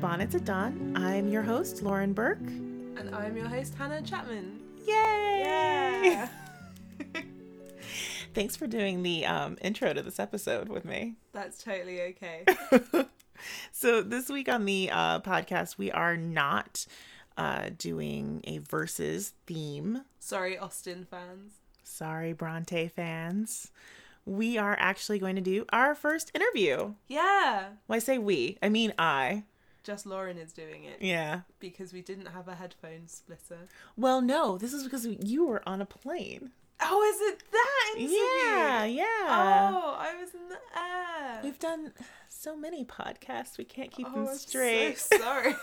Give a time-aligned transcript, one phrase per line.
[0.00, 0.92] Bonnets at Dawn.
[0.96, 2.40] I'm your host, Lauren Burke.
[2.40, 4.60] And I'm your host, Hannah Chapman.
[4.86, 6.26] Yay!
[8.34, 11.16] Thanks for doing the um, intro to this episode with me.
[11.32, 12.44] That's totally okay.
[13.72, 16.86] so, this week on the uh, podcast, we are not
[17.36, 20.02] uh, doing a versus theme.
[20.18, 21.52] Sorry, Austen fans.
[21.82, 23.70] Sorry, Bronte fans.
[24.26, 26.94] We are actually going to do our first interview.
[27.08, 27.70] Yeah.
[27.86, 29.44] When I say we, I mean I.
[29.82, 31.40] Just Lauren is doing it Yeah.
[31.58, 33.66] because we didn't have a headphone splitter.
[33.96, 36.50] Well, no, this is because you were on a plane.
[36.82, 38.16] Oh, is it that interview?
[38.16, 39.04] Yeah, yeah.
[39.28, 41.40] Oh, I was in the air.
[41.42, 41.92] We've done
[42.40, 44.98] so many podcasts, we can't keep oh, them I'm straight.
[44.98, 45.54] So sorry.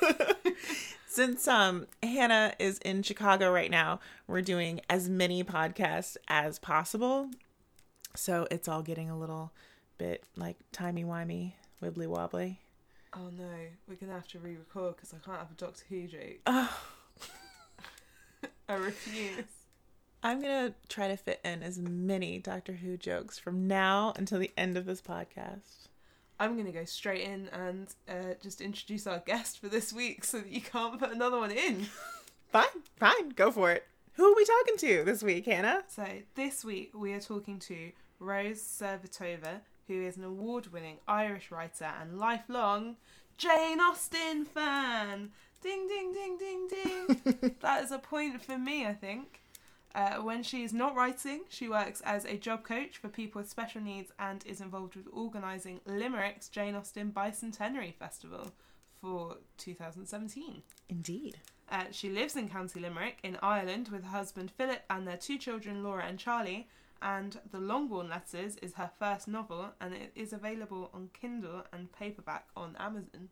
[1.08, 7.30] Since um Hannah is in Chicago right now, we're doing as many podcasts as possible.
[8.16, 9.52] So it's all getting a little
[9.98, 12.60] bit like timey wimey, wibbly wobbly.
[13.16, 13.50] oh no,
[13.88, 16.40] we're gonna have to re-record because I can't have a Doctor Who joke.
[16.46, 16.80] Oh,
[18.70, 19.46] I refuse.
[20.28, 24.52] I'm gonna try to fit in as many Doctor Who jokes from now until the
[24.58, 25.88] end of this podcast.
[26.38, 30.40] I'm gonna go straight in and uh, just introduce our guest for this week so
[30.40, 31.86] that you can't put another one in.
[32.52, 33.86] Fine, fine, go for it.
[34.14, 35.84] Who are we talking to this week, Hannah?
[35.88, 41.90] So this week we are talking to Rose Servitova, who is an award-winning Irish writer
[42.02, 42.98] and lifelong
[43.38, 45.32] Jane Austen fan.
[45.62, 47.56] Ding ding ding ding ding.
[47.62, 49.42] that is a point for me, I think.
[49.98, 53.50] Uh, when she is not writing, she works as a job coach for people with
[53.50, 58.52] special needs and is involved with organising Limerick's Jane Austen Bicentenary Festival
[59.02, 60.62] for 2017.
[60.90, 61.40] Indeed.
[61.72, 65.40] Uh, she lives in County Limerick in Ireland with her husband Philip and their two
[65.40, 66.68] children Laura and Charlie.
[67.02, 71.92] And The Longbourn Letters is her first novel and it is available on Kindle and
[71.92, 73.30] paperback on Amazon.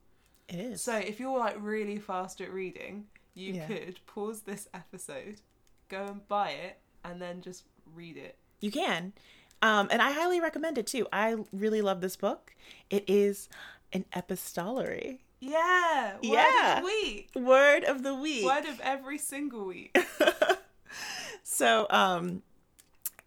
[0.50, 0.84] It is.
[0.84, 3.06] So if you're like really fast at reading,
[3.36, 3.68] you Yeah.
[3.68, 5.42] could pause this episode,
[5.90, 7.64] go and buy it, and then just
[7.94, 8.38] read it.
[8.62, 9.14] You can.
[9.62, 11.08] Um, and I highly recommend it too.
[11.12, 12.56] I really love this book.
[12.90, 13.50] It is
[13.94, 15.22] an epistolary.
[15.40, 16.78] Yeah, word Yeah.
[16.78, 17.30] of the week.
[17.36, 18.46] Word of the week.
[18.46, 19.96] Word of every single week.
[21.44, 22.42] so, um,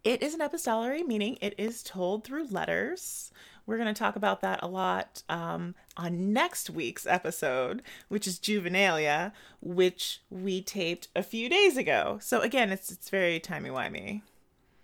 [0.04, 3.30] it is an epistolary, meaning it is told through letters.
[3.68, 8.38] We're going to talk about that a lot um, on next week's episode, which is
[8.38, 12.18] Juvenilia, which we taped a few days ago.
[12.22, 14.22] So again, it's it's very timey wimey.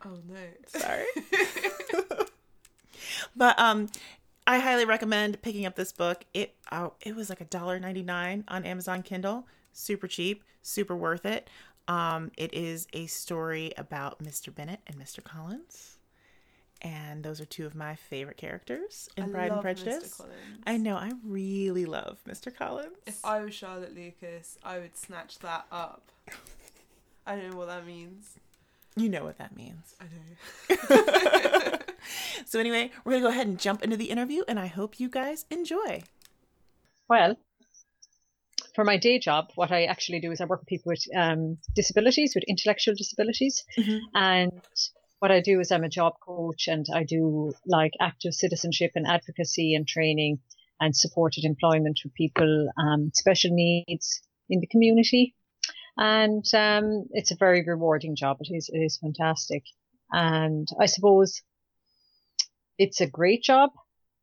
[0.05, 0.37] Oh no.
[0.67, 1.07] Sorry.
[3.35, 3.89] but um
[4.47, 6.27] I highly recommend picking up this book.
[6.35, 9.47] It oh, it was like a dollar ninety nine on Amazon Kindle.
[9.73, 11.49] Super cheap, super worth it.
[11.89, 14.55] Um, it is a story about Mr.
[14.55, 15.25] Bennet and Mr.
[15.25, 15.94] Collins.
[16.85, 19.63] And those are two of my favorite characters in I Pride and love Mr.
[19.63, 20.15] Prejudice.
[20.15, 20.35] Collins.
[20.67, 22.55] I know, I really love Mr.
[22.55, 22.97] Collins.
[23.07, 26.03] If I was Charlotte Lucas, I would snatch that up.
[27.27, 28.35] I don't know what that means.
[28.97, 29.95] you know what that means.
[30.01, 31.79] I know.
[32.45, 35.09] So anyway, we're gonna go ahead and jump into the interview and I hope you
[35.09, 36.03] guys enjoy.
[37.09, 37.37] Well,
[38.75, 41.57] for my day job, what I actually do is I work with people with um,
[41.75, 43.65] disabilities, with intellectual disabilities.
[43.79, 44.01] Mhm.
[44.15, 44.53] And
[45.25, 49.07] what I do is I'm a job coach and I do like active citizenship and
[49.07, 50.41] advocacy and training
[50.79, 54.21] and supported employment for people, um, special needs
[54.51, 55.35] in the community.
[55.97, 58.37] And um, it's a very rewarding job.
[58.41, 59.63] It is, it is fantastic.
[60.13, 61.41] And I suppose
[62.77, 63.71] it's a great job,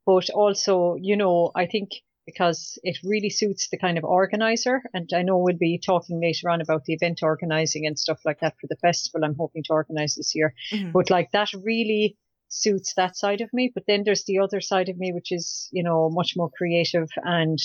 [0.06, 1.94] but also, you know, I think
[2.32, 4.82] because it really suits the kind of organizer.
[4.94, 8.40] And I know we'll be talking later on about the event organizing and stuff like
[8.42, 10.54] that for the festival I'm hoping to organize this year.
[10.72, 10.92] Mhm.
[10.94, 13.72] But like that really suits that side of me.
[13.74, 17.10] But then there's the other side of me, which is, you know, much more creative
[17.24, 17.58] and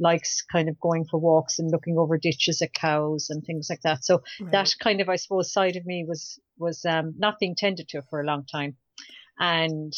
[0.00, 3.80] likes kind of going for walks and looking over ditches at cows and things like
[3.82, 4.04] that.
[4.04, 4.52] So Right.
[4.52, 8.02] that kind of, I suppose, side of me was, was, um, not being tended to
[8.08, 8.76] for a long time.
[9.40, 9.92] And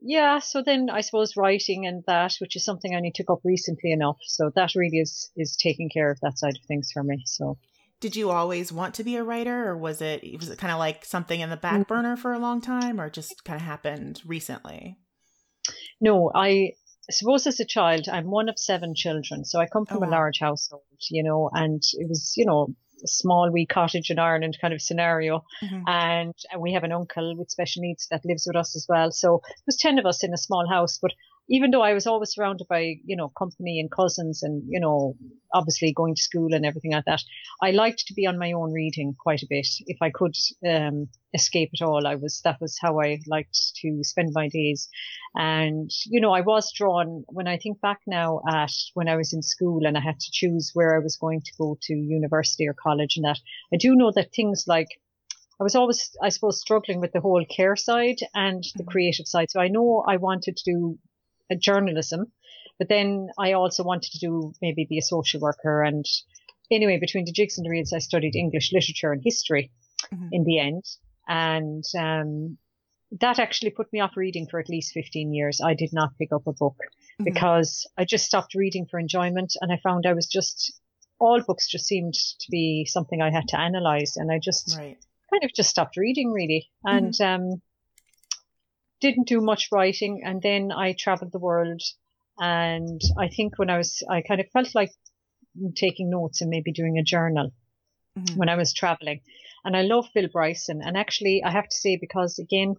[0.00, 3.40] yeah, so then I suppose writing and that, which is something I only took up
[3.44, 4.18] recently enough.
[4.22, 7.22] So that really is, is taking care of that side of things for me.
[7.26, 7.58] So
[8.00, 10.78] Did you always want to be a writer, or was it was it kind of
[10.78, 11.88] like something in the back mm.
[11.88, 14.98] burner for a long time, or just kind of happened recently?
[16.00, 16.72] no, I
[17.10, 19.44] suppose as a child, I'm one of seven children.
[19.44, 22.46] So I come oh, from Oh, a large household, you know, and it was, you
[22.46, 22.68] know,
[23.04, 25.44] small wee cottage in Ireland kind of scenario.
[25.62, 25.82] Mhm.
[25.86, 29.10] And, and we have an uncle with special needs that lives with us as well.
[29.10, 31.12] So it was 10 of us in a small house, but
[31.48, 35.16] even though I was always surrounded by, you know, company and cousins and, you know,
[35.54, 37.22] obviously going to school and everything like that,
[37.62, 39.68] I liked to be on my own reading quite a bit.
[39.86, 40.34] If I could
[40.68, 44.88] um, escape at all, I was, that was how I liked to spend my days.
[45.34, 49.32] And, you know, I was drawn, when I think back now at when I was
[49.32, 52.66] in school and I had to choose where I was going to go to university
[52.66, 53.38] or college and that,
[53.72, 54.88] I do know that things like
[55.58, 59.50] I was always, I suppose, struggling with the whole care side and the creative side.
[59.50, 60.98] So I know I wanted to do
[61.54, 62.32] journalism,
[62.78, 65.82] but then I also wanted to do maybe be a social worker.
[65.82, 66.04] And
[66.70, 69.70] anyway, between the jigs and the reels, I studied English literature and history
[70.12, 70.28] mm-hmm.
[70.32, 70.84] in the end.
[71.28, 72.58] And, um,
[73.20, 75.60] that actually put me off reading for at least 15 years.
[75.64, 77.24] I did not pick up a book mm-hmm.
[77.24, 80.72] because I just stopped reading for enjoyment and I found I was just,
[81.18, 84.98] all books just seemed to be something I had to analyze and I just right.
[85.30, 86.68] kind of just stopped reading really.
[86.84, 87.52] And, mm-hmm.
[87.52, 87.62] um,
[89.00, 91.82] didn't do much writing and then I traveled the world
[92.38, 94.92] and I think when I was, I kind of felt like
[95.74, 97.50] taking notes and maybe doing a journal
[98.18, 98.36] mm-hmm.
[98.36, 99.20] when I was traveling.
[99.64, 100.80] And I love Bill Bryson.
[100.84, 102.74] And actually, I have to say, because again,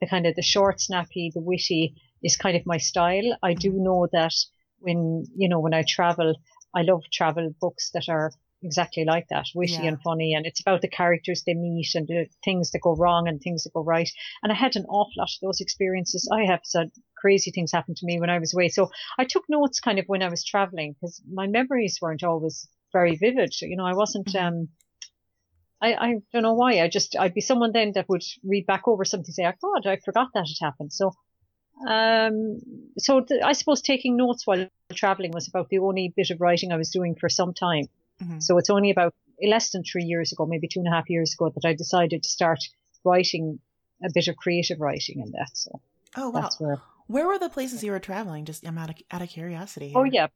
[0.00, 3.36] the kind of the short, snappy, the witty is kind of my style.
[3.42, 3.84] I do mm-hmm.
[3.84, 4.34] know that
[4.78, 6.34] when, you know, when I travel,
[6.74, 8.32] I love travel books that are
[8.62, 9.84] exactly like that, witty yeah.
[9.84, 10.34] and funny.
[10.34, 13.64] And it's about the characters they meet and the things that go wrong and things
[13.64, 14.10] that go right.
[14.42, 16.28] And I had an awful lot of those experiences.
[16.32, 18.68] I have said crazy things happen to me when I was away.
[18.68, 22.68] So I took notes kind of when I was traveling because my memories weren't always
[22.92, 23.54] very vivid.
[23.60, 24.46] You know, I wasn't, mm-hmm.
[24.46, 24.68] um,
[25.82, 26.80] I, I don't know why.
[26.80, 29.52] I just, I'd be someone then that would read back over something, and say, oh
[29.62, 30.92] God, I forgot that had happened.
[30.92, 31.12] So,
[31.86, 32.58] um,
[32.96, 36.72] so th- I suppose taking notes while traveling was about the only bit of writing
[36.72, 37.84] I was doing for some time.
[38.22, 38.40] Mm-hmm.
[38.40, 41.34] So it's only about less than three years ago, maybe two and a half years
[41.34, 42.60] ago, that I decided to start
[43.04, 43.58] writing
[44.04, 45.50] a bit of creative writing in that.
[45.54, 45.80] So
[46.16, 48.44] oh wow, where, where were the places you were traveling?
[48.44, 49.88] Just I'm out of out of curiosity.
[49.88, 49.98] Here.
[49.98, 50.28] Oh yeah,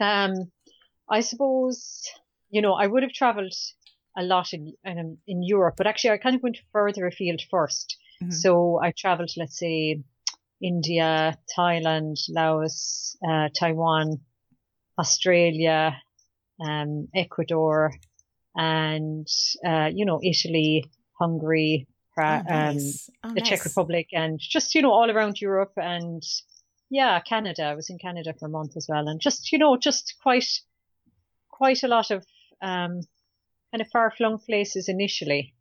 [0.00, 0.50] um,
[1.08, 2.08] I suppose
[2.50, 3.54] you know I would have travelled
[4.16, 7.86] a lot in, in in Europe, but actually I kind of went further afield 1st
[8.22, 8.30] mm-hmm.
[8.30, 10.02] So I travelled, let's say,
[10.62, 14.20] India, Thailand, Laos, uh, Taiwan,
[14.98, 16.00] Australia,
[16.64, 17.92] um, Ecuador,
[18.56, 19.28] and
[19.66, 21.86] uh, you know Italy, Hungary,
[22.18, 23.10] oh, nice.
[23.22, 23.48] um, oh, the nice.
[23.48, 26.22] Czech Republic, and just you know all around Europe, and
[26.90, 27.64] yeah, Canada.
[27.64, 30.48] I was in Canada for a month as well, and just you know just quite
[31.50, 32.24] quite a lot of
[32.62, 33.00] um,
[33.72, 35.54] kind of far flung places initially.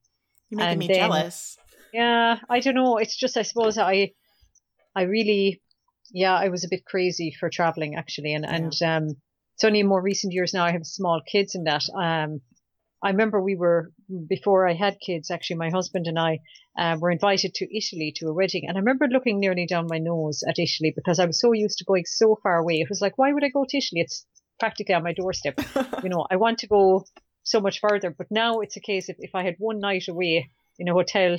[0.49, 1.57] You're making and me then, jealous.
[1.93, 2.97] Yeah, I don't know.
[2.97, 4.11] It's just I suppose I
[4.95, 5.61] I really
[6.11, 8.55] yeah I was a bit crazy for traveling actually, and yeah.
[8.55, 9.15] and um
[9.55, 11.83] it's only in more recent years now I have small kids in that.
[11.97, 12.41] Um,
[13.03, 13.91] I remember we were
[14.27, 15.29] before I had kids.
[15.29, 16.39] Actually, my husband and I
[16.77, 19.99] uh, were invited to Italy to a wedding, and I remember looking nearly down my
[19.99, 22.75] nose at Italy because I was so used to going so far away.
[22.79, 24.01] It was like, why would I go to Italy?
[24.01, 24.25] It's
[24.59, 25.59] practically on my doorstep.
[26.03, 27.05] you know, I want to go
[27.43, 28.09] so much further.
[28.09, 30.49] But now it's a case of if I had one night away
[30.79, 31.37] in a hotel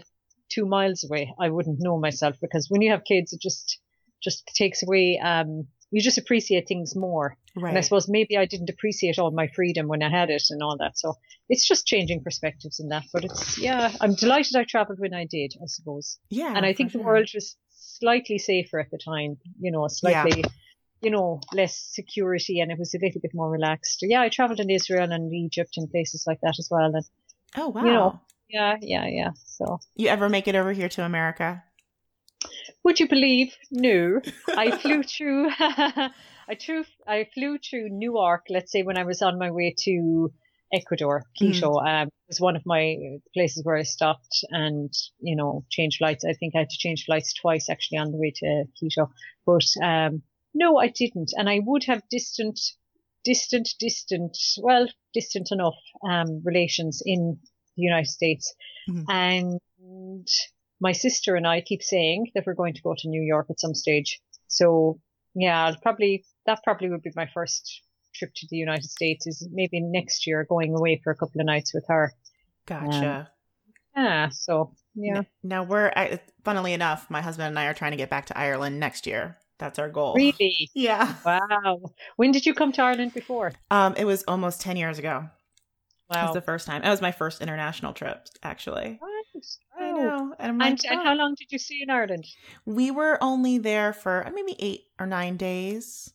[0.48, 3.78] two miles away, I wouldn't know myself because when you have kids, it just
[4.22, 7.36] just takes away um, you just appreciate things more.
[7.56, 7.70] Right.
[7.70, 10.62] And I suppose maybe I didn't appreciate all my freedom when I had it and
[10.62, 10.98] all that.
[10.98, 11.14] So
[11.48, 13.04] it's just changing perspectives in that.
[13.12, 16.18] But it's, yeah, I'm delighted I traveled when I did, I suppose.
[16.28, 16.52] Yeah.
[16.54, 20.50] And I think the world was slightly safer at the time, you know, slightly, yeah.
[21.02, 24.00] you know, less security and it was a little bit more relaxed.
[24.02, 26.94] Yeah, I traveled in Israel and Egypt and places like that as well.
[26.94, 27.04] And,
[27.56, 27.84] oh, wow.
[27.84, 29.30] You know, yeah, yeah, yeah.
[29.46, 31.62] So you ever make it over here to America?
[32.86, 33.52] Would you believe?
[33.72, 34.20] No,
[34.56, 35.50] I flew through.
[35.58, 36.84] I flew.
[37.04, 38.46] I flew through Newark.
[38.48, 40.32] Let's say when I was on my way to
[40.72, 42.02] Ecuador, Quito mm.
[42.02, 46.24] um, was one of my places where I stopped and you know changed flights.
[46.24, 49.10] I think I had to change flights twice actually on the way to Quito,
[49.44, 50.22] but um,
[50.54, 52.60] no, I didn't, and I would have distant,
[53.24, 55.74] distant, distant, well, distant enough
[56.08, 57.40] um, relations in
[57.76, 58.54] the United States,
[58.88, 59.04] mm.
[59.08, 60.28] and
[60.80, 63.60] my sister and I keep saying that we're going to go to New York at
[63.60, 64.20] some stage.
[64.48, 65.00] So
[65.34, 67.82] yeah, I'll probably, that probably would be my first
[68.14, 71.46] trip to the United States is maybe next year going away for a couple of
[71.46, 72.12] nights with her.
[72.66, 73.30] Gotcha.
[73.96, 74.28] Um, yeah.
[74.30, 75.22] So yeah.
[75.42, 75.92] Now we're,
[76.44, 79.36] funnily enough, my husband and I are trying to get back to Ireland next year.
[79.58, 80.14] That's our goal.
[80.14, 80.70] Really?
[80.74, 81.14] Yeah.
[81.24, 81.80] Wow.
[82.16, 83.52] When did you come to Ireland before?
[83.70, 85.28] Um, it was almost 10 years ago.
[86.10, 86.22] Wow.
[86.22, 86.82] It was the first time.
[86.82, 89.00] It was my first international trip, actually.
[90.06, 90.34] Know.
[90.38, 92.26] And, I'm like, and, and how long did you see in Ireland?
[92.64, 96.12] We were only there for uh, maybe eight or nine days.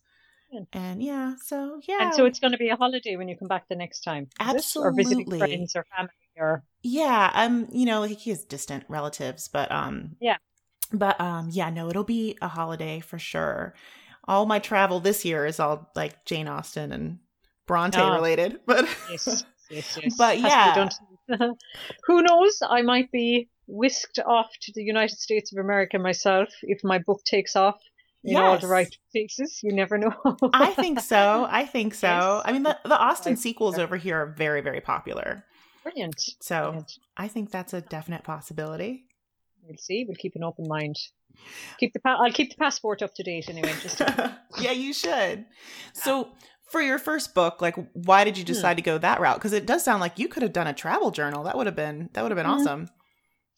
[0.74, 2.01] And yeah, so yeah.
[2.01, 4.27] And so it's going to be a holiday when you come back the next time.
[4.39, 4.89] Absolutely.
[4.89, 6.63] Or visiting friends or family or.
[6.83, 7.31] Yeah.
[7.33, 10.38] Um, you know, like he has distant relatives, but um, yeah.
[10.91, 13.74] But um, yeah, no, it'll be a holiday for sure.
[14.27, 17.19] All my travel this year is all like Jane Austen and
[17.65, 18.13] Bronte Oh.
[18.13, 20.15] related, but Yes, yes, yes.
[20.17, 20.89] But Has to
[21.29, 21.51] be yeah.
[22.07, 22.62] Who knows?
[22.67, 27.24] I might be whisked off to the United States of America myself if my book
[27.24, 27.80] takes off
[28.24, 29.60] in all the right places.
[29.63, 30.13] You never know.
[30.53, 31.48] I think so.
[31.50, 32.08] I think so.
[32.08, 32.41] Yes.
[32.46, 35.44] I mean, the, the Austen I- sequels over here are very, very popular.
[35.84, 36.22] Brilliant.
[36.39, 36.98] So Brilliant.
[37.18, 39.06] I think that's a definite possibility.
[39.63, 40.06] We'll see.
[40.08, 40.98] We'll keep an open mind.
[41.80, 43.74] Keep the pa- I'll keep the passport up to date anyway.
[43.82, 45.46] Just to- yeah, you should.
[45.94, 46.30] So
[46.70, 48.48] for your first book, like, why did you Hmm.
[48.53, 49.38] decide to go that route?
[49.38, 51.44] Because it does sound like you could have done a travel journal.
[51.46, 52.60] That would have been that would have been Mhm.
[52.60, 52.89] awesome.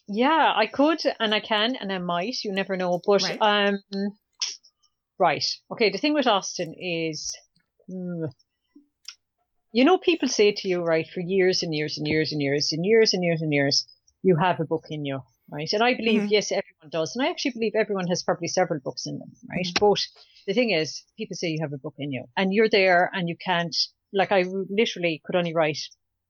[0.07, 2.43] Yeah, I could and I can and I might.
[2.43, 2.99] You never know.
[3.05, 3.37] But Right.
[3.41, 3.79] um,
[5.17, 5.45] right.
[5.71, 5.89] Okay.
[5.89, 7.31] The thing with Austen is,
[7.87, 8.25] hmm,
[9.71, 12.71] you know, people say to you, right, for years and years and years and years
[12.71, 13.87] and years and years and years,
[14.21, 15.69] you have a book in you, right?
[15.73, 16.31] And I believe, Mhm.
[16.31, 19.65] yes, everyone does, and I actually believe everyone has probably several books in them, right?
[19.65, 19.79] Mhm.
[19.79, 19.99] But
[20.47, 23.27] the thing is, people say you have a book in you, and you're there, and
[23.27, 23.75] you can't.
[24.13, 25.79] Like, I literally could only write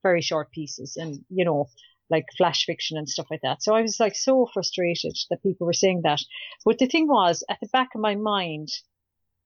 [0.03, 1.67] very short pieces, and you know,
[2.13, 3.63] like flash fiction and stuff like that.
[3.63, 6.21] So I was like so frustrated that people were saying that.
[6.65, 8.69] But the thing was, at the back of my mind,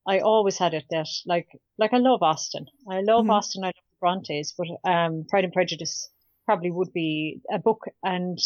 [0.07, 1.47] I always had it that like
[1.77, 2.65] like I love Austen.
[2.89, 3.33] I love Mhm.
[3.37, 3.63] Austen.
[3.63, 6.09] I love the Brontes, but um, Pride and Prejudice
[6.45, 8.37] probably would be a book, and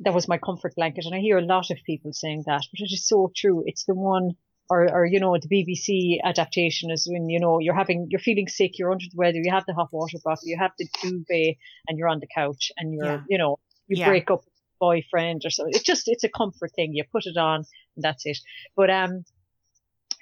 [0.00, 1.06] that was my comfort blanket.
[1.06, 3.64] And I hear a lot of people saying that, but it is so true.
[3.66, 4.32] It's the one.
[4.72, 8.48] Or, or, you know, the BBC adaptation is when, you know, you're having, you're feeling
[8.48, 11.58] sick, you're under the weather, you have the hot water bottle, you have the duvet,
[11.86, 13.24] and you're on the couch, and you're, Yeah.
[13.28, 14.08] you know, you Yeah.
[14.08, 15.74] break up with a boyfriend or something.
[15.74, 16.94] It's just, it's a comfort thing.
[16.94, 18.38] You put it on, and that's it.
[18.74, 19.26] But, um,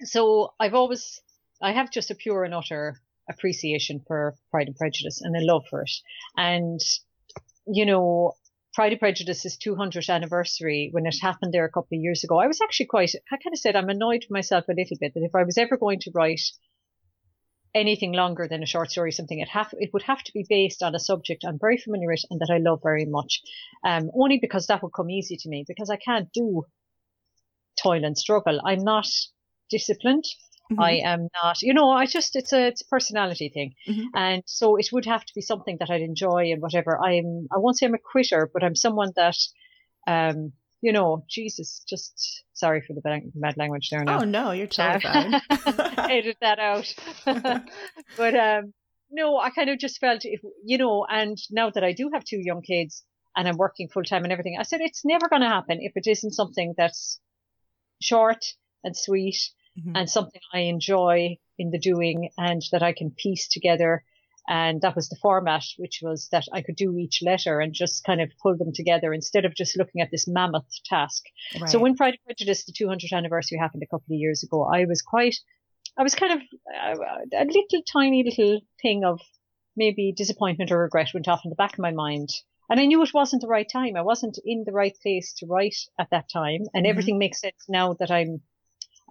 [0.03, 1.21] so I've always,
[1.63, 5.67] I have just a pure and utter appreciation for Pride and Prejudice and a love
[5.71, 5.93] for it.
[6.37, 6.81] And,
[7.69, 8.35] you know,
[8.73, 12.47] Pride and Prejudice's 200th anniversary, when it happened there a couple of years ago, I
[12.47, 15.25] was actually quite, I kind of said I'm annoyed with myself a little bit that
[15.25, 16.41] if I was ever going to write
[17.75, 20.83] anything longer than a short story, something it have it would have to be based
[20.83, 23.43] on a subject I'm very familiar with and that I love very much.
[23.85, 26.65] Um, only because that would come easy to me because I can't do
[27.83, 28.61] toil and struggle.
[28.65, 29.09] I'm not
[29.69, 30.25] disciplined.
[30.71, 30.83] Mhm.
[30.83, 33.75] I am not, you know, I just, it's a, it's a personality thing.
[33.89, 34.05] Mhm.
[34.15, 36.99] And so it would have to be something that I'd enjoy and whatever.
[37.03, 39.37] I'm, I won't say I'm a quitter, but I'm someone that,
[40.07, 44.53] um, you know, Jesus, just sorry for the bad bad language there now Oh no,
[44.53, 45.41] you're totally fine.
[46.09, 46.95] edit that out.
[48.17, 48.73] but um,
[49.11, 52.25] no, I kind of just felt if you know, and now that I do have
[52.25, 53.05] two young kids
[53.37, 55.93] and I'm working full time and everything, I said it's never going to happen if
[55.97, 57.21] it isn't something that's
[58.01, 58.45] short
[58.83, 59.37] and sweet
[59.87, 59.97] Mhm.
[59.97, 64.05] and something I enjoy in the doing and that I can piece together.
[64.49, 68.05] And that was the format, which was that I could do each letter and just
[68.05, 71.25] kind of pull them together instead of just looking at this mammoth task.
[71.61, 71.71] Right.
[71.71, 74.87] So when Pride and Prejudice, the 200th anniversary happened a couple of years ago, I
[74.87, 75.37] was quite,
[75.97, 79.21] I was kind of uh, a little tiny little thing of
[79.77, 82.31] maybe disappointment or regret went off in the back of my mind.
[82.69, 83.95] And I knew it wasn't the right time.
[83.97, 86.63] I wasn't in the right place to write at that time.
[86.73, 86.91] And Mhm.
[86.91, 88.43] everything makes sense now that I'm,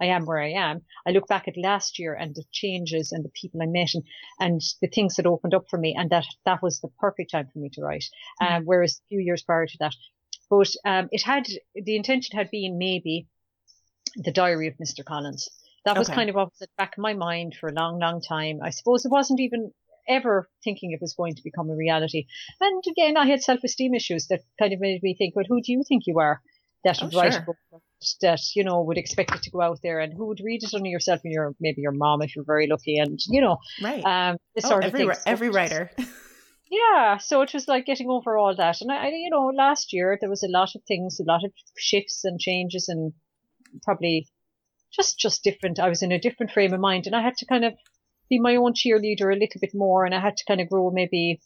[0.00, 0.82] I am where I am.
[1.06, 4.04] I look back at last year and the changes and the people I met and,
[4.38, 5.94] and the things that opened up for me.
[5.98, 8.04] And that, that was the perfect time for me to write.
[8.40, 9.94] Um, whereas a few years prior to that,
[10.48, 13.28] but um, it had the intention had been maybe
[14.16, 15.04] the diary of Mr.
[15.04, 15.48] Collins.
[15.84, 16.14] That was Okay.
[16.14, 18.60] kind of at the back of my mind for a long, long time.
[18.62, 19.72] I suppose it wasn't even
[20.08, 22.26] ever thinking it was going to become a reality.
[22.60, 25.72] And again, I had self-esteem issues that kind of made me think, well, who do
[25.72, 26.40] you think you are
[26.84, 27.42] that Oh, would write sure.
[27.42, 27.58] a book
[28.22, 30.74] that, you know, would expect it to go out there and who would read it
[30.74, 34.04] under yourself and your, maybe your mom if you're very lucky and, you know, right.
[34.04, 35.16] um, this oh, sort every of thing.
[35.16, 35.90] So every writer.
[36.70, 38.80] yeah, so it was like getting over all that.
[38.80, 41.44] And I, I- you know, last year there was a lot of things, a lot
[41.44, 43.12] of shifts and changes and
[43.82, 44.28] probably
[44.92, 45.78] just, just different.
[45.78, 47.74] I was in a different frame of mind and I had to kind of
[48.28, 50.90] be my own cheerleader a little bit more and I had to kind of grow
[50.90, 51.40] maybe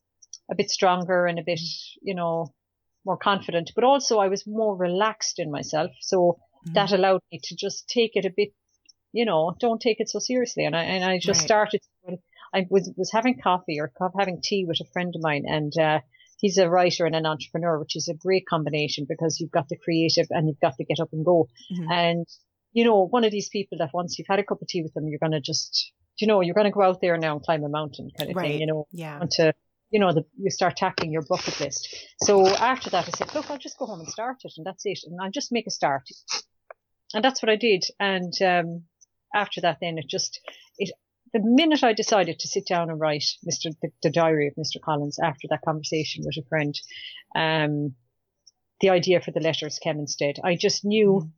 [0.50, 1.60] a bit stronger and a bit,
[2.02, 2.52] you know,
[3.04, 5.90] more confident, but also I was more relaxed in myself.
[6.00, 6.74] So Mm-hmm.
[6.74, 8.52] that allowed me to just take it a bit,
[9.12, 10.64] you know, don't take it so seriously.
[10.64, 11.46] And I, and I just Right.
[11.48, 11.80] started,
[12.54, 16.00] I was, was having coffee or having tea with a friend of mine and, uh,
[16.40, 19.78] he's a writer and an entrepreneur, which is a great combination because you've got the
[19.78, 21.48] creative and you've got to get up and go.
[21.72, 21.90] Mhm.
[21.90, 22.26] And,
[22.72, 24.92] you know, one of these people that once you've had a cup of tea with
[24.94, 27.42] them, you're going to just, you know, you're going to go out there now and
[27.42, 28.50] climb a mountain kind of Right.
[28.50, 29.18] thing, you know, Yeah.
[29.18, 29.54] want to,
[29.90, 31.94] you know, the, you start tackling your bucket list.
[32.22, 34.84] So after that, I said, look, I'll just go home and start it, and that's
[34.84, 36.08] it, and I'll just make a start.
[37.14, 37.84] And that's what I did.
[38.00, 38.84] And um,
[39.34, 40.40] after that, then it just,
[40.78, 40.90] it,
[41.32, 43.72] the minute I decided to sit down and write Mr.
[43.80, 44.80] The, the diary of Mr.
[44.80, 46.78] Collins after that conversation with a friend,
[47.36, 47.94] um,
[48.80, 50.36] the idea for the letters came instead.
[50.42, 51.30] I just knew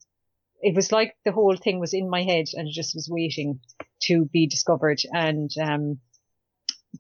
[0.61, 3.61] it was like the whole thing was in my head and it just was waiting
[4.05, 5.01] to be discovered.
[5.13, 6.01] And, um,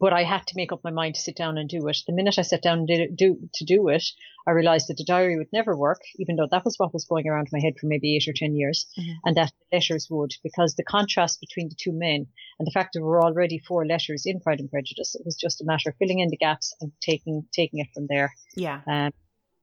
[0.00, 1.98] but I had to make up my mind to sit down and do it.
[2.06, 4.04] The minute I sat down and did it, do, to do it,
[4.46, 7.26] I realized that the diary would never work, even though that was what was going
[7.28, 9.14] around my head for maybe eight or 10 years, Mhm.
[9.24, 12.26] and that the letters would, because the contrast between the two men
[12.58, 15.36] and the fact that there were already four letters in Pride and Prejudice, it was
[15.36, 18.34] just a matter of filling in the gaps and taking, taking it from there.
[18.54, 18.80] Yeah.
[18.86, 19.12] Um,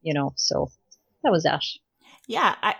[0.02, 0.70] you know, so
[1.22, 1.62] that was that.
[2.26, 2.74] Yeah, I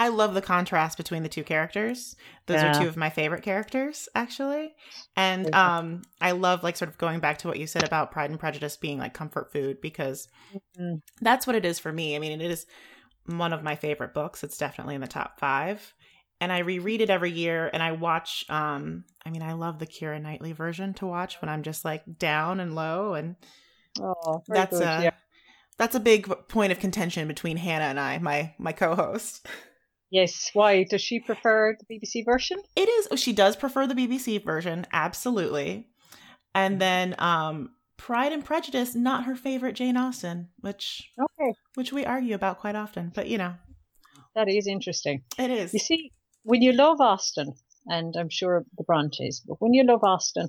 [0.00, 2.16] I love the contrast between the two characters.
[2.46, 2.70] Those Yeah.
[2.78, 4.74] are two of my favorite characters, actually.
[5.14, 8.30] And um I love like sort of going back to what you said about Pride
[8.30, 10.26] and Prejudice being like comfort food because
[10.78, 11.02] Mhm.
[11.20, 12.16] that's what it is for me.
[12.16, 12.66] I mean, it is
[13.26, 14.42] one of my favorite books.
[14.42, 15.94] It's definitely in the top 5.
[16.40, 19.86] And I reread it every year and I watch um I mean, I love the
[19.86, 23.36] Keira Knightley version to watch when I'm just like down and low and
[23.98, 25.10] Oh, that's good, a yeah.
[25.76, 29.46] that's a big point of contention between Hannah and I, my my co-host.
[30.10, 30.50] Yes.
[30.54, 32.58] Why does she prefer the BBC version?
[32.76, 33.08] It is.
[33.10, 35.86] oh, She does prefer the BBC version, absolutely.
[36.54, 42.04] And then um Pride and Prejudice, not her favorite Jane Austen, which Okay, which we
[42.04, 43.12] argue about quite often.
[43.14, 43.54] But you know,
[44.34, 45.22] that is interesting.
[45.38, 45.72] it is.
[45.74, 46.12] You see,
[46.42, 47.54] when you love Austen,
[47.86, 50.48] and I'm sure the Brontes, but when you love Austen,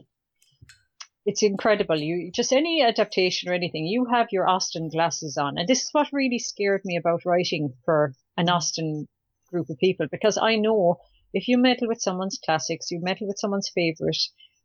[1.26, 1.98] it's incredible.
[1.98, 5.90] You just any adaptation or anything, you have your Austen glasses on, and this is
[5.92, 9.08] what really scared me about writing for an Austen
[9.52, 10.98] group of people because I know
[11.34, 14.18] if you meddle with someone's classics, you meddle with someone's favorite,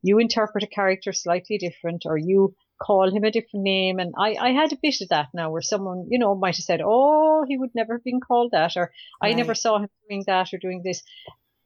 [0.03, 3.99] you interpret a character slightly different, or you call him a different name.
[3.99, 6.65] And I, I had a bit of that now where someone, you know, might have
[6.65, 10.25] said, Oh, he would never have been called that, or I never saw him doing
[10.27, 11.03] that or doing this.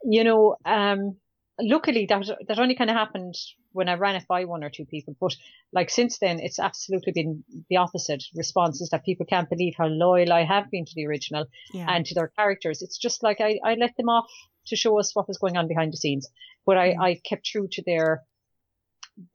[0.02, 1.16] You know, um,
[1.62, 3.34] luckily that, that only kind of happened
[3.72, 5.14] when I ran it by one or two people.
[5.20, 5.34] But
[5.72, 9.86] like since then, it's absolutely been the opposite response is that people can't believe how
[9.86, 11.86] loyal I have been to the original Yeah.
[11.88, 12.82] and to their characters.
[12.82, 14.28] It's just like I, I let them off
[14.66, 16.28] to show us what was going on behind the scenes,
[16.66, 17.00] but I, Mm.
[17.02, 18.22] I kept true to their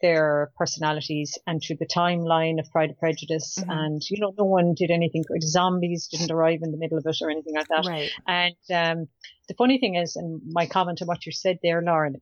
[0.02, 3.58] their personalities and to the timeline of Pride and Prejudice.
[3.60, 3.66] Mhm.
[3.70, 5.24] And you know, no one did anything.
[5.28, 7.86] The zombies didn't arrive in the middle of it or anything like that.
[7.86, 8.12] right.
[8.28, 9.08] And um,
[9.48, 12.22] the funny thing is, and my comment on what you said there, Lauren,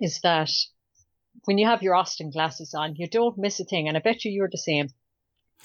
[0.00, 0.50] is that
[1.44, 3.88] when you have your Austen glasses on, you don't miss a thing.
[3.88, 4.88] And I bet you you're the same.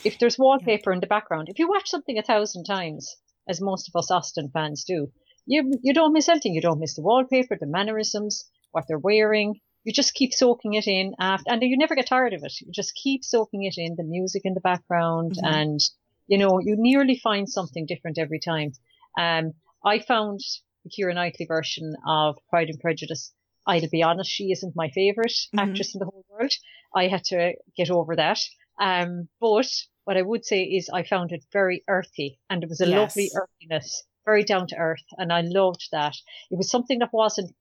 [0.04, 3.16] If there's wallpaper in the background, if you watch something a thousand times,
[3.48, 5.12] as most of us Austen fans do,
[5.46, 6.54] you you don't miss anything.
[6.54, 9.60] You don't miss the wallpaper, the mannerisms, what they're wearing.
[9.88, 12.60] You just keep soaking it in after, and you never get tired of it.
[12.60, 15.48] You just keep soaking it in, the music in the background, Mhm.
[15.56, 15.80] and
[16.28, 18.74] you know, you nearly find something different every time.
[19.18, 19.54] Um,
[19.86, 20.42] I found
[20.84, 23.34] the Keira Knightley version of Pride and Prejudice.
[23.66, 25.60] I'll be honest, she isn't my favorite Mhm.
[25.70, 26.54] actress in the whole world.
[26.94, 28.42] I had to get over that.
[28.82, 29.70] Um, but
[30.04, 32.98] what I would say is I found it very earthy and it was a Yes.
[33.16, 35.06] lovely earthiness, very down to earth.
[35.18, 36.18] And I loved that.
[36.52, 37.56] It was something that wasn't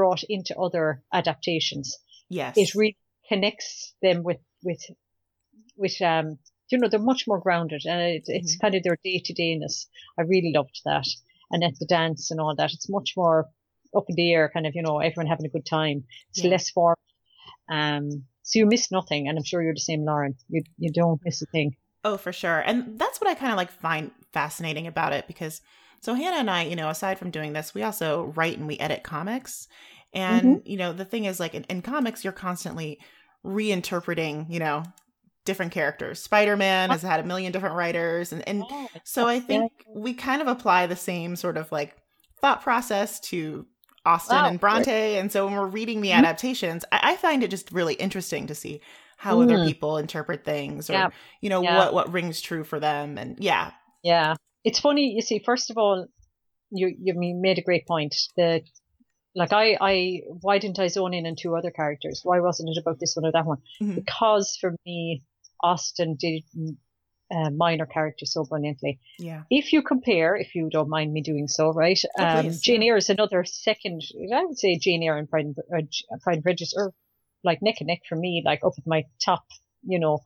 [0.00, 1.86] brought into other adaptations.
[2.30, 2.54] Yes.
[2.56, 2.96] It really
[3.28, 4.82] connects them with, with,
[5.76, 6.26] with, um,
[6.70, 8.60] you know, they're much more grounded and it, it's Mm-hmm.
[8.62, 9.76] kind of their day to dayness.
[10.18, 11.06] I really loved that.
[11.50, 13.38] And at the dance and all that, it's much more
[13.98, 15.98] up in the air, kind of, you know, everyone having a good time.
[16.30, 16.50] It's Yeah.
[16.54, 16.96] less formal.
[17.68, 19.28] Um, so you miss nothing.
[19.28, 20.34] And I'm sure you're the same, Lauren.
[20.48, 21.76] You, you don't miss a thing.
[22.04, 22.60] Oh, for sure.
[22.68, 25.60] And that's what I kind of like find fascinating about it because
[26.00, 28.78] so Hannah and I, you know, aside from doing this, we also write and we
[28.78, 29.68] edit comics.
[30.12, 32.98] And, you know, the thing is like in, in comics, you're constantly
[33.44, 34.82] reinterpreting, you know,
[35.44, 36.20] different characters.
[36.22, 38.64] Spider-Man has had a million different writers and, and
[39.04, 41.96] so I think we kind of apply the same sort of like
[42.40, 43.66] thought process to
[44.06, 45.18] Austen Wow, and Bronte.
[45.18, 46.18] And so when we're reading the Mhm.
[46.18, 48.80] adaptations, I, I find it just really interesting to see
[49.16, 49.66] how other Mm.
[49.66, 51.08] people interpret things or, Yeah.
[51.42, 51.76] you know, Yeah.
[51.76, 53.18] what, what rings true for them.
[53.18, 54.34] And yeah, Yeah.
[54.64, 56.06] It's funny, you see, first of all,
[56.70, 58.14] you, you made a great point.
[58.36, 58.62] that
[59.34, 62.20] like I, I, why didn't I zone in on two other characters?
[62.24, 63.58] Why wasn't it about this one or that one?
[63.80, 63.94] Mhm.
[63.94, 65.22] Because for me,
[65.62, 66.42] Austen did
[67.30, 68.98] uh, minor characters so brilliantly.
[69.18, 69.42] yeah.
[69.50, 71.98] If you compare, if you don't mind me doing so, right?
[72.18, 72.82] Oh, um, please, Jane.
[72.82, 74.02] Eyre is another second,
[74.34, 76.92] I would say Jane Eyre and Pride and, uh, Pride and Prejudice are
[77.44, 79.44] like neck and neck for me, like up at my top,
[79.86, 80.20] you know,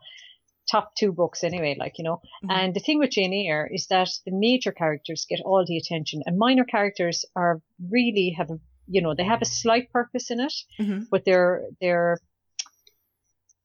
[0.70, 2.20] top two books anyway, like, you know.
[2.44, 2.50] Mhm.
[2.50, 6.22] And the thing with Jane Eyre is that the major characters get all the attention
[6.26, 10.40] and minor characters are really have a, you know, they have a slight purpose in
[10.40, 11.06] it, Mhm.
[11.10, 12.18] but they're, they're,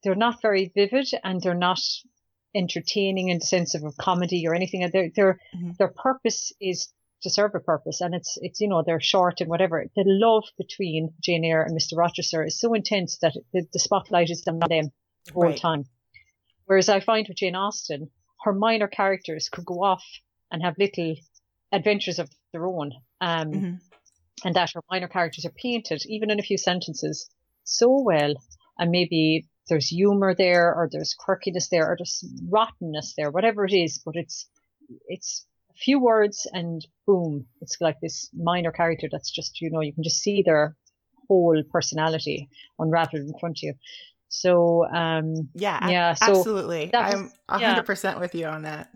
[0.04, 1.80] they're not very vivid and they're not
[2.56, 4.88] entertaining in the sense of a comedy or anything.
[4.92, 5.78] Their, their, Mhm.
[5.78, 9.50] their purpose is to serve a purpose and it's, it's, you know, they're short and
[9.50, 9.86] whatever.
[9.96, 11.98] The love between Jane Eyre and Mr.
[11.98, 14.92] Rochester is so intense that the, the spotlight is on them
[15.26, 15.58] the whole Right.
[15.58, 15.86] time.
[16.70, 18.12] Whereas I find with Jane Austen,
[18.44, 20.04] her minor characters could go off
[20.52, 21.16] and have little
[21.72, 23.80] adventures of their own Um, Mhm.
[24.46, 27.28] and that her minor characters are painted, even in a few sentences,
[27.64, 28.36] so well.
[28.78, 33.74] And maybe there's humor there, or there's quirkiness there, or there's rottenness there, whatever it
[33.74, 33.98] is.
[34.06, 34.48] But it's
[35.08, 39.82] it's a few words, and boom, it's like this minor character that's just you know
[39.82, 40.78] you can just see their
[41.28, 43.74] whole personality unraveled in front of you.
[44.30, 46.86] So um, Yeah, Yeah, so absolutely.
[46.94, 47.68] was- I'm a yeah.
[47.70, 48.90] hundred percent with you on that.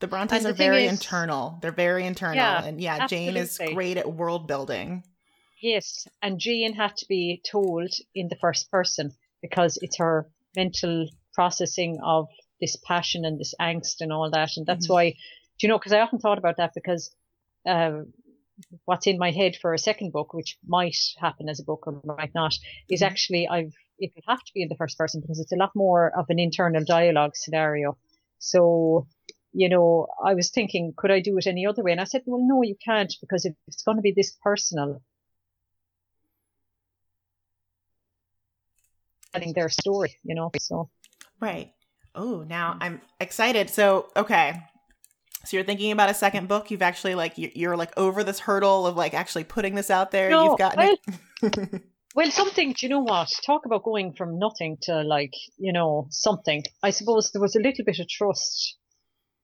[0.00, 1.58] The Brontes And are very is- internal.
[1.62, 5.02] They're very internal, Yeah, and yeah, Jane is great at world building.
[5.62, 11.08] Yes, and Jane had to be told in the first person because it's her mental
[11.32, 12.28] processing of
[12.60, 14.56] this passion and this angst and all that.
[14.56, 14.90] And that's Mhm.
[14.92, 15.16] why, do
[15.66, 17.14] you know, because I often thought about that because
[17.66, 18.02] uh,
[18.84, 22.02] what's in my head for a second book, which might happen as a book or
[22.04, 22.54] might not,
[22.90, 23.06] is Mhm.
[23.06, 25.70] actually I've it will have to be in the first person because it's a lot
[25.74, 27.96] more of an internal dialogue scenario.
[28.38, 29.06] So,
[29.52, 31.92] you know, I was thinking, could I do it any other way?
[31.92, 35.00] And I said, well, no, you can't because if it's going to be this personal,
[39.32, 40.50] telling their story, you know.
[40.58, 40.90] So
[41.40, 41.72] Right.
[42.14, 42.48] Oh, Mm.
[42.48, 43.68] now I'm excited.
[43.70, 44.62] So, okay.
[45.44, 46.70] So you're thinking about a second book.
[46.70, 50.10] You've actually like you- you're like over this hurdle of like actually putting this out
[50.10, 50.30] there.
[50.30, 50.96] No, You've gotten
[51.42, 51.82] it.
[52.14, 52.72] well, something.
[52.72, 53.30] Do you know what?
[53.44, 56.62] Talk about going from nothing to like you know something.
[56.82, 58.76] I suppose there was a little bit of trust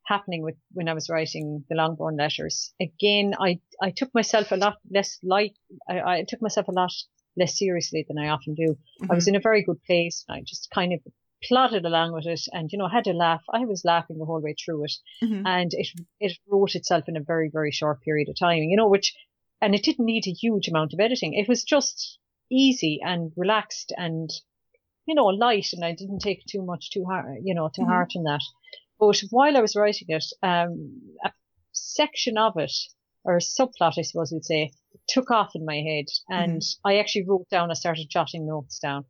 [0.07, 2.73] happening with when I was writing the Longbourn letters.
[2.81, 5.57] Again, I I took myself a lot less light.
[5.89, 6.93] I, I took myself a lot
[7.37, 8.77] less seriously than I often do.
[9.09, 10.25] I was in a very good place.
[10.29, 11.01] I just kind of
[11.43, 13.43] plodded along with it, and you know, had a laugh.
[13.53, 14.93] I was laughing the whole way through it.
[15.23, 15.43] Mhm.
[15.47, 15.89] and it
[16.21, 19.15] it wrote itself in a very very short period of time you know which
[19.61, 22.19] and it didn't need a huge amount of editing it was just
[22.51, 24.31] easy and relaxed and
[25.07, 27.89] you know light and i didn't take too much too hard you know to Mhm.
[27.89, 28.43] heart in that
[28.99, 31.33] but while i was writing it um a
[31.73, 32.73] section of it
[33.25, 34.73] or a subplot i suppose you'd say
[35.09, 39.05] took off in my head and i actually wrote down i started jotting notes down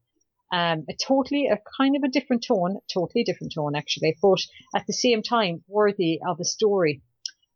[0.53, 4.41] um, a totally, a kind of a different tone, totally different tone actually, but
[4.75, 7.03] at the same time worthy of a story.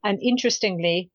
[0.04, 1.10] And interestingly,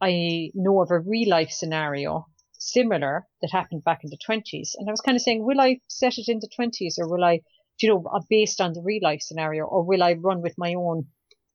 [0.00, 2.26] I know of a real life scenario
[2.62, 4.74] similar that happened back in the twenties.
[4.78, 7.24] And I was kind of saying, will I set it in the twenties or will
[7.24, 7.40] I,
[7.80, 10.74] you know, uh, based on the real life scenario or will I run with my
[10.74, 11.06] own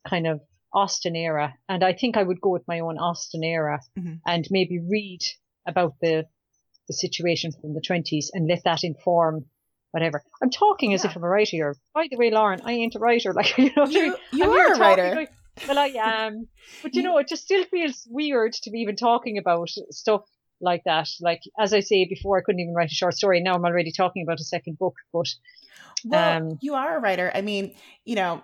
[0.08, 0.42] kind of
[0.74, 1.54] Austen era?
[1.70, 4.20] And I think I would go with my own Austen era Mhm.
[4.26, 5.22] and maybe read
[5.66, 6.26] about the,
[6.88, 9.46] the situation from the twenties and let that inform
[9.92, 10.24] whatever.
[10.42, 11.76] I'm talking as if I'm a writer here.
[11.94, 13.34] By the way, Lauren, I ain't a writer.
[13.40, 14.06] Like, you know, what I mean?
[14.06, 15.16] You, you I'm are a writer.
[15.16, 15.32] like-
[15.68, 16.48] well, I am,
[16.84, 20.22] but You- know, it just still feels weird to be even talking about stuff
[20.62, 21.08] like that.
[21.22, 23.42] Like as I say before, I couldn't even write a short story.
[23.42, 24.96] Now I'm already talking about a second book.
[25.14, 25.28] But
[26.06, 27.32] Well, Um, you are a writer.
[27.34, 28.44] I mean, you know,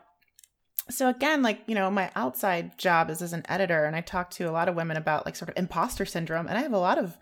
[0.90, 4.30] so again, like, you know, my outside job is as an editor, and I talk
[4.32, 6.78] to a lot of women about like sort of imposter syndrome, and I have a
[6.78, 7.18] lot of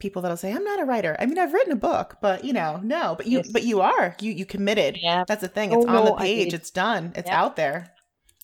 [0.00, 1.16] people that'll say, I'm not a writer.
[1.18, 3.50] I mean, I've written a book, but you know, no, but you Yes.
[3.52, 4.16] but you are.
[4.20, 4.96] You you committed.
[5.00, 5.72] yeah, That's the thing.
[5.72, 6.52] Oh, It's on no, the page.
[6.54, 7.12] It's done.
[7.14, 7.40] It's Yeah.
[7.42, 7.94] out there.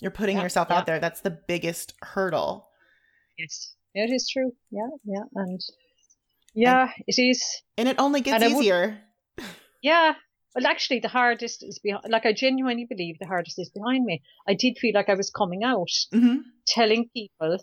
[0.01, 0.77] You're putting Yeah, yourself yeah.
[0.79, 1.01] out there.
[1.01, 2.69] That's the biggest hurdle.
[3.39, 4.53] yes, it is true.
[4.71, 5.61] Yeah, yeah, and
[6.55, 7.43] yeah, it is.
[7.77, 9.01] And it only gets And I would- easier.
[9.83, 10.15] Yeah.
[10.55, 12.05] Well, actually, the hardest is behind.
[12.09, 14.23] Like, I genuinely believe the hardest is behind me.
[14.49, 17.59] I did feel like I was coming out, hmm telling people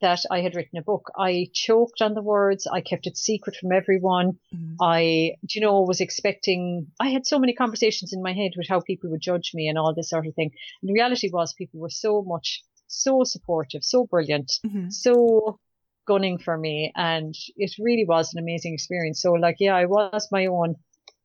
[0.00, 1.10] that I had written a book.
[1.18, 2.66] I choked on the words.
[2.68, 4.38] I kept it secret from everyone.
[4.54, 4.74] Mm-hmm.
[4.80, 8.68] I, do you know, was expecting, I had so many conversations in my head with
[8.68, 10.52] how people would judge me and all this sort of thing.
[10.82, 15.58] And the reality was people were so much, so supportive, so brilliant, hmm so
[16.06, 16.92] gunning for me.
[16.96, 19.22] And it really was an amazing experience.
[19.22, 20.74] So like, yeah, I was my own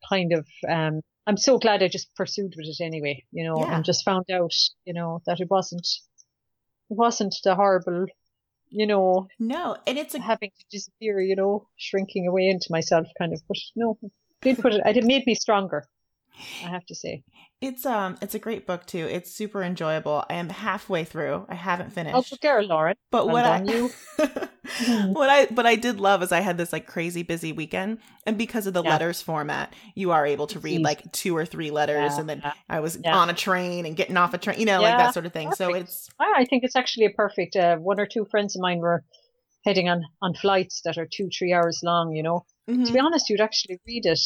[0.09, 3.75] kind of, um, I'm so glad I just pursued with it anyway, you know, Yeah.
[3.75, 4.53] and just found out,
[4.85, 5.87] you know, that it wasn't,
[6.91, 8.05] it wasn't the horrible,
[8.69, 13.07] you know, No, and it's a having to disappear, you know, shrinking away into myself
[13.17, 13.97] kind of, but no,
[14.43, 15.87] did put it, it made me stronger,
[16.65, 17.23] I have to say.
[17.61, 19.05] it's um it's a great book too.
[19.05, 20.23] It's super enjoyable.
[20.29, 21.45] I am halfway through.
[21.49, 22.15] I haven't finished.
[22.15, 22.95] Oh, good girl, Lauren.
[23.11, 23.89] But Well what I you.
[25.13, 28.37] what I but I did love is I had this like crazy busy weekend, and
[28.37, 28.91] because of the Yeah.
[28.91, 32.43] letters format, you are able to read like two or three letters, Yeah, and then.
[32.67, 33.15] I was Yeah.
[33.15, 35.51] on a train and getting off a train, you know, like that sort of thing.
[35.53, 37.55] So it's I I think it's actually a perfect.
[37.55, 39.03] Uh, one or two friends of mine were
[39.65, 42.11] heading on on flights that are two, three hours long.
[42.15, 42.85] You know, mhm.
[42.85, 44.19] to be honest, you'd actually read it.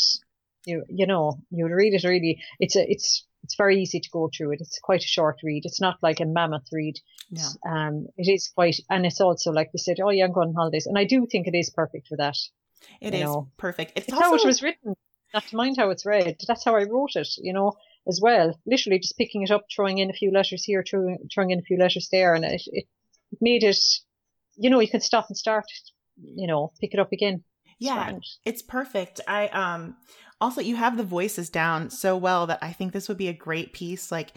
[0.70, 2.42] You you know, you'd read it really.
[2.60, 4.62] It's a it's it's very easy to go through it.
[4.62, 5.66] It's quite a short read.
[5.66, 7.00] It's not like a mammoth read.
[7.32, 7.72] no.
[7.72, 10.56] Um, it is quite, and it's also like they said, oh yeah, I'm going on
[10.56, 12.38] holidays, and I do think it is perfect for that.
[13.02, 13.94] It is know, perfect.
[13.96, 14.96] It's, It's also how it was written,
[15.34, 16.38] not to mind how it's read.
[16.48, 17.74] That's how I wrote it, you know,
[18.08, 18.60] as well.
[18.66, 21.64] Literally just picking it up, throwing in a few letters here, throwing, throwing in a
[21.64, 22.86] few letters there, and it, it
[23.42, 23.80] made it
[24.60, 25.66] you know, you can stop and start,
[26.22, 27.44] you know, pick it up again.
[27.80, 29.22] Yeah, it's perfect.
[29.28, 29.96] I um
[30.42, 33.34] also you have the voices down so well that I think this would be a
[33.34, 34.32] great piece like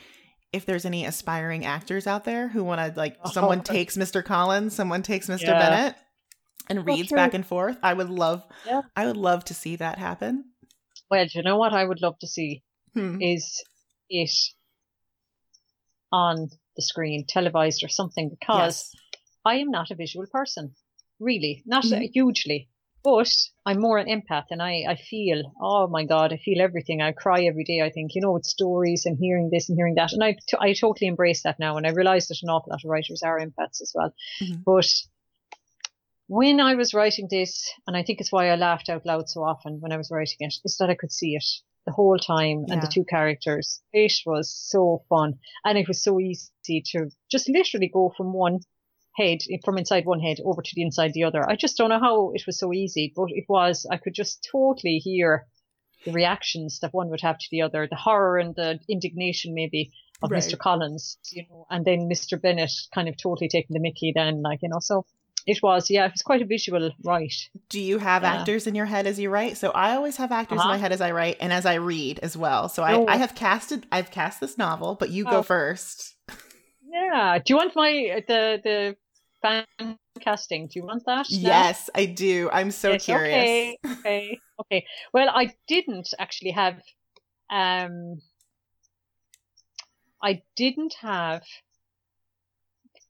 [0.53, 3.63] if there's any aspiring actors out there who want to like someone Oh.
[3.63, 4.25] takes Mr.
[4.25, 5.43] Collins, someone takes Mr.
[5.49, 5.59] Yeah.
[5.59, 5.97] Bennet
[6.69, 7.79] and reads back and forth.
[7.83, 8.83] I would love Yeah.
[8.97, 10.45] I would love to see that happen.
[11.11, 12.63] Well, do you know what I would love to see
[12.95, 13.21] Hmm.
[13.23, 13.63] is
[14.11, 14.31] it
[16.13, 19.03] on the screen, televised or something, because Yes.
[19.45, 20.75] I am not a visual person,
[21.19, 22.11] really, not uh, Mhm.
[22.13, 22.69] hugely,
[23.05, 23.29] but
[23.67, 27.01] I'm more an empath, and I I feel, oh my god, I feel everything.
[27.03, 27.81] I cry every day.
[27.83, 30.57] I think, you know, with stories and hearing this and hearing that, and I t-
[30.61, 33.41] I totally embrace that now, and I realise that an awful lot of writers are
[33.41, 34.13] empaths as well,
[34.43, 34.63] Mhm.
[34.65, 34.87] but.
[36.29, 39.43] When I was writing this, and I think it's why I laughed out loud so
[39.43, 41.45] often when I was writing it, is that I could see it
[41.85, 43.83] the whole time and the two characters.
[43.93, 45.41] It was so fun.
[45.65, 48.61] And it was so easy to just literally go from one
[49.15, 51.49] head, from inside one head over to the inside the other.
[51.49, 53.87] I just don't know how it was so easy, but it was.
[53.91, 55.47] I could just totally hear
[56.05, 59.93] the reactions that one would have to the other, the horror and the indignation maybe
[60.23, 60.43] of Right.
[60.43, 60.57] Mr.
[60.59, 62.41] Collins, you know, and then Mr.
[62.41, 65.05] Bennet kind of totally taking the mickey then, like, you know, so
[65.47, 67.35] it was, yeah, it was quite a visual write.
[67.69, 68.35] Do you have Yeah.
[68.35, 69.57] actors in your head as you write?
[69.57, 70.69] So I always have actors in Uh-huh.
[70.71, 72.69] my head as I write and as I read as well.
[72.69, 73.07] So No.
[73.09, 75.31] I, I have casted I've cast this novel, but you Oh.
[75.31, 76.15] go first.
[76.93, 77.39] Yeah.
[77.39, 78.97] Do you want my, the, the
[79.41, 79.65] fan
[80.21, 80.67] casting?
[80.69, 81.29] Do you want that?
[81.31, 82.51] Yes, I do.
[82.53, 83.49] I'm so Yes, curious.
[83.49, 84.87] Okay, okay, okay.
[85.13, 86.75] Well, I didn't actually have,
[87.51, 88.21] um,
[90.23, 91.43] I didn't have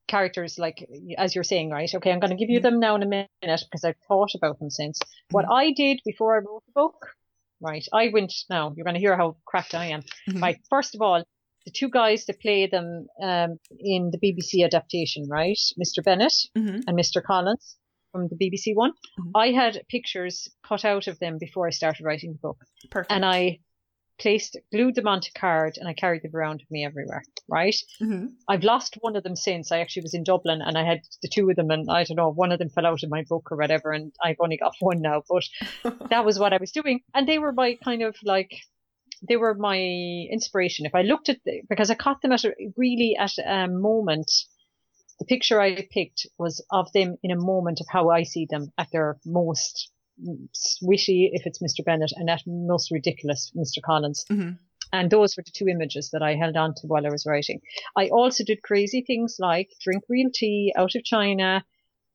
[0.08, 0.86] characters like
[1.18, 1.92] as you're saying, right?
[1.94, 2.62] Okay, I'm going to give you Mhm.
[2.62, 5.00] them now in a minute because I've thought about them since.
[5.30, 5.54] What Mm-hmm.
[5.54, 7.16] I did before I wrote the book,
[7.60, 7.86] right?
[7.92, 8.72] I went now.
[8.76, 10.02] You're going to hear how cracked I am.
[10.28, 10.42] Mhm.
[10.42, 10.58] Right.
[10.70, 11.24] First of all,
[11.64, 15.58] the two guys that play them um, in the BBC adaptation, right?
[15.82, 16.02] Mr.
[16.04, 16.82] Bennet Mhm.
[16.86, 17.22] and Mr.
[17.22, 17.76] Collins
[18.10, 18.92] from the BBC one.
[19.18, 19.30] Mhm.
[19.34, 22.58] I had pictures cut out of them before I started writing the book,
[22.90, 23.12] Perfect.
[23.12, 23.60] and I
[24.18, 27.22] placed glued them onto card and I carried them around with me everywhere.
[27.48, 27.74] Right.
[27.98, 29.72] hmm I've lost one of them since.
[29.72, 32.16] I actually was in Dublin and I had the two of them, and I don't
[32.18, 34.74] know, one of them fell out of my book or whatever, and I've only got
[34.80, 35.22] one now.
[35.28, 35.44] But
[36.10, 38.50] that was what I was doing, and they were my kind of like
[39.28, 40.86] they were my inspiration.
[40.86, 44.30] If I looked at the, because I caught them at a really at a moment,
[45.18, 48.72] the picture I picked was of them in a moment of how I see them
[48.78, 49.90] at their most
[50.82, 51.84] witty, if it's Mr.
[51.84, 53.80] Bennet, and at most ridiculous, Mr.
[53.82, 54.24] Collins.
[54.30, 54.58] Mhm.
[54.92, 57.62] And those were the two images that I held on to while I was writing.
[57.96, 61.64] I also did crazy things like drink real tea out of China,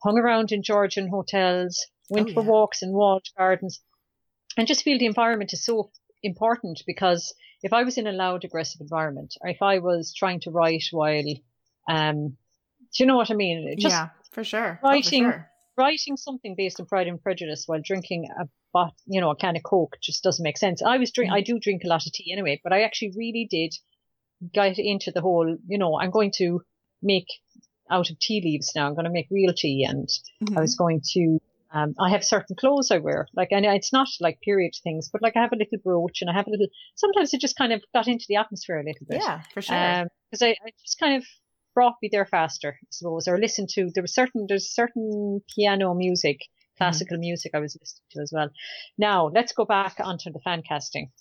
[0.04, 3.82] hung around in Georgian hotels, went Oh, for walks in walled gardens,
[4.58, 5.92] and just feel the environment is so
[6.28, 10.40] important because if I was in a loud, aggressive environment, or if I was trying
[10.42, 11.24] to write while,
[11.90, 12.38] um,
[12.94, 13.76] do you know what I mean?
[13.80, 14.80] Just yeah, for sure.
[14.84, 15.50] Oh, for writing- sure.
[15.78, 19.56] writing something based on Pride and Prejudice while drinking a bot, you know, a can
[19.56, 20.82] of Coke just doesn't make sense.
[20.84, 21.36] I was drink, Mm.
[21.36, 23.74] I do drink a lot of tea anyway, but I actually really did
[24.54, 26.62] get into the whole, you know, I'm going to
[27.02, 27.28] make
[27.90, 28.86] out of tea leaves now.
[28.88, 30.08] I'm going to make real tea, and
[30.44, 30.58] Mhm.
[30.58, 31.40] I was going to.
[31.74, 35.22] Um, I have certain clothes I wear, like, and it's not like period things, but
[35.22, 36.68] like I have a little brooch and I have a little.
[36.96, 39.22] Sometimes it just kind of got into the atmosphere a little bit.
[39.22, 40.08] yeah, for sure.
[40.32, 41.26] because I, I just kind of
[41.74, 43.90] brought me there faster, I suppose, or listened to.
[43.94, 46.40] There was certain there's certain piano music,
[46.78, 48.50] classical music I was listening to as well.
[48.98, 51.12] Now let's go back onto the fan casting.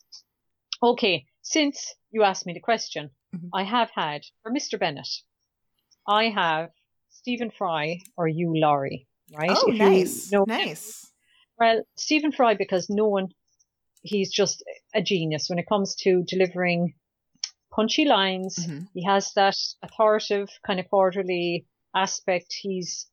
[0.82, 3.48] Okay, since you asked me the question, Mhm.
[3.52, 4.78] I have had for Mr.
[4.78, 5.08] Bennet,
[6.06, 6.70] I have
[7.10, 9.50] Stephen Fry or Hugh Laurie, right?
[9.50, 10.30] oh, If you nice.
[10.32, 11.10] know- nice.
[11.58, 13.28] well, Stephen Fry, because no one,
[14.02, 14.62] he's just
[14.94, 16.94] a genius when it comes to delivering
[17.72, 18.56] punchy lines.
[18.56, 18.88] Mhm.
[18.94, 22.54] He has that authoritative kind of orderly aspect.
[22.60, 23.06] He's,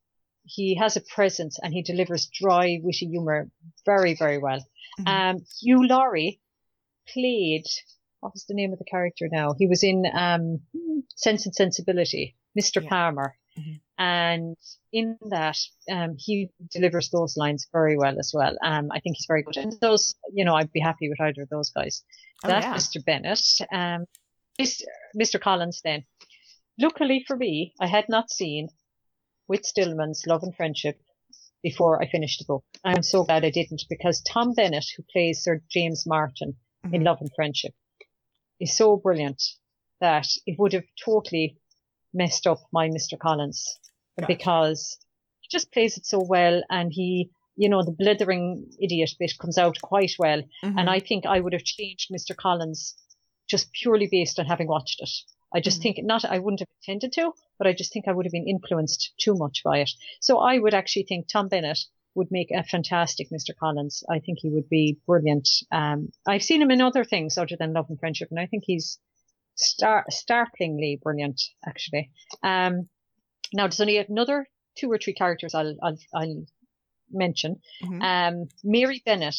[0.45, 3.49] he has a presence and he delivers dry, witty humor
[3.85, 4.59] very, very well.
[4.99, 5.07] Mhm.
[5.07, 6.39] Um, Hugh Laurie
[7.11, 7.65] played,
[8.19, 9.53] what was the name of the character now?
[9.57, 10.61] He was in, um,
[11.15, 12.81] Sense and Sensibility, Mr.
[12.81, 12.89] Yeah.
[12.89, 13.37] Palmer.
[13.57, 13.81] Mhm.
[13.97, 14.57] And
[14.91, 15.57] in that,
[15.91, 18.55] um, he delivers those lines very well as well.
[18.63, 19.57] Um, I think he's very good.
[19.57, 22.03] And those, you know, I'd be happy with either of those guys.
[22.43, 22.75] Oh, That's yeah.
[23.01, 23.05] Mr.
[23.05, 23.41] Bennet.
[23.71, 24.05] Um,
[24.57, 24.81] this,
[25.15, 25.39] Mr.
[25.39, 26.05] Collins then.
[26.79, 28.69] Luckily for me, I had not seen
[29.47, 30.99] Whit Stillman's Love and Friendship
[31.61, 32.63] before I finished the book.
[32.83, 36.55] I'm so glad I didn't because Tom Bennett, who plays Sir James Martin
[36.91, 37.05] in Mhm.
[37.05, 37.73] Love and Friendship,
[38.59, 39.41] is so brilliant
[40.01, 41.57] that it would have totally
[42.13, 43.17] messed up my Mr.
[43.19, 43.79] Collins
[44.19, 44.27] Gotcha.
[44.27, 44.97] because
[45.41, 49.57] he just plays it so well and he, you know, the blithering idiot bit comes
[49.57, 50.41] out quite well.
[50.63, 50.79] Mhm.
[50.79, 52.35] And I think I would have changed Mr.
[52.35, 52.95] Collins
[53.47, 55.09] just purely based on having watched it.
[55.55, 55.83] I just Mhm.
[55.83, 58.31] think not, I wouldn't have intended to, but but I just think I would have
[58.31, 59.91] been influenced too much by it.
[60.19, 61.79] So I would actually think Tom Bennett
[62.15, 63.55] would make a fantastic Mr.
[63.55, 64.03] Collins.
[64.09, 65.47] I think he would be brilliant.
[65.71, 68.63] Um, I've seen him in other things other than Love and Friendship, and I think
[68.65, 68.99] he's
[69.55, 72.11] star- startlingly brilliant, actually.
[72.41, 72.89] Um,
[73.53, 76.45] now there's only another two or three characters I'll, I'll, I'll
[77.11, 77.57] mention.
[77.83, 78.01] Mhm.
[78.01, 79.35] Um, Mary Bennet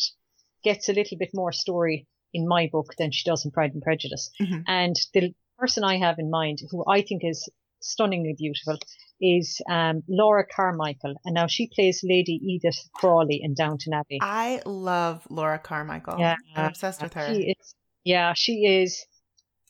[0.63, 3.83] gets a little bit more story in my book than she does in Pride and
[3.83, 4.31] Prejudice.
[4.41, 4.65] Mhm.
[4.67, 7.49] And the person I have in mind, who I think is
[7.81, 8.79] stunningly beautiful,
[9.21, 11.15] is um, Laura Carmichael.
[11.25, 14.19] And now she plays Lady Edith Crawley in Downton Abbey.
[14.21, 16.19] I love Laura Carmichael.
[16.19, 16.37] Yeah.
[16.57, 17.33] I'm obsessed with her.
[17.35, 17.75] She is,
[18.05, 19.05] yeah, she is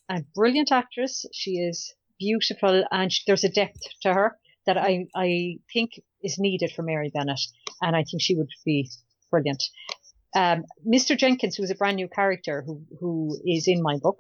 [0.09, 1.25] a brilliant actress.
[1.33, 6.39] She is beautiful, and sh there's a depth to her that I I think is
[6.39, 7.41] needed for Mary Bennet,
[7.83, 8.91] and I think she would be
[9.31, 9.63] brilliant.
[10.37, 11.17] Um, Mr.
[11.17, 14.19] Jenkins, who's a brand new character who who is in my book,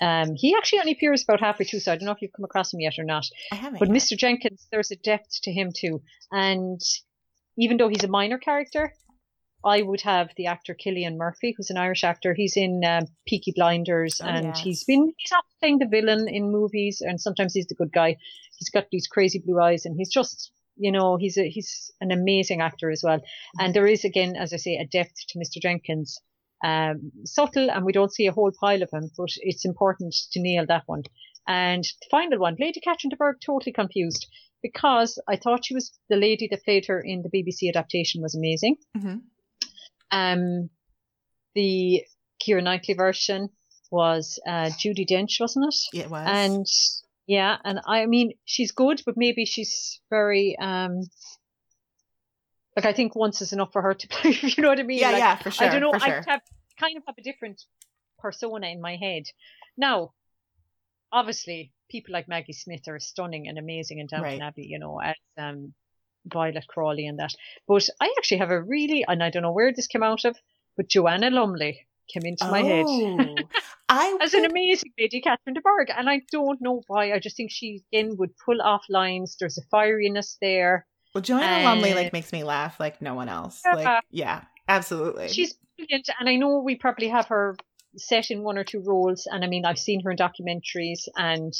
[0.00, 2.44] um, he actually only appears about halfway through, so I don't know if you've come
[2.44, 3.26] across him yet or not.
[3.50, 3.80] I haven't.
[3.80, 3.96] But yet.
[3.96, 4.16] Mr.
[4.16, 6.02] Jenkins, there's a depth to him too.
[6.30, 6.80] And
[7.58, 8.92] even though he's a minor character,
[9.64, 12.34] I would have the actor Cillian Murphy, who's an Irish actor.
[12.34, 14.60] He's in um, Peaky Blinders, Oh, and yes.
[14.60, 18.16] he's been he's often playing the villain in movies, and sometimes he's the good guy.
[18.58, 22.10] He's got these crazy blue eyes, and he's just you know he's a he's an
[22.12, 23.20] amazing actor as well.
[23.58, 25.60] And there is again, as I say, a depth to Mr.
[25.60, 26.18] Jenkins.
[26.64, 30.40] Um, subtle, and we don't see a whole pile of him, but it's important to
[30.40, 31.02] nail that one.
[31.46, 34.26] And the final one, Lady Catherine de Bourgh, totally confused
[34.62, 38.34] because I thought she was the lady that played her in the BBC adaptation was
[38.34, 38.76] amazing.
[38.96, 39.20] Mhm.
[40.10, 40.70] Um,
[41.54, 42.04] the
[42.42, 43.50] Keira Knightley version
[43.90, 45.98] was uh, Judi Dench, wasn't it?
[45.98, 46.26] it was.
[46.28, 46.66] And
[47.26, 51.02] yeah, and I mean she's good, but maybe she's very um.
[52.76, 54.36] Like I think once is enough for her to play.
[54.40, 54.98] You know what I mean?
[54.98, 55.66] yeah, Like, yeah, for sure.
[55.66, 55.98] I don't know.
[55.98, 56.42] For I have,
[56.78, 57.62] kind of have a different
[58.18, 59.24] persona in my head.
[59.78, 60.12] Now,
[61.10, 64.42] obviously, people like Maggie Smith are stunning and amazing in Downton Right.
[64.42, 65.72] Abbey, you know, as um,
[66.32, 67.32] Violet Crawley and that.
[67.66, 70.36] But I actually have a really, and I don't know where this came out of,
[70.76, 73.34] but Joanna Lumley came into my head Oh,
[73.88, 77.12] I as an amazing Lady Catherine de Bourgh, and I don't know why.
[77.12, 79.36] I just think she again would pull off lines.
[79.38, 80.86] There's a fieriness there.
[81.14, 83.62] well, Joanna Lumley uh, like makes me laugh like no one else.
[83.64, 83.74] Yeah.
[83.74, 85.28] Like, yeah, absolutely.
[85.28, 87.56] She's brilliant, and I know we probably have her
[87.96, 89.26] set in one or two roles.
[89.30, 91.52] And I mean, I've seen her in documentaries and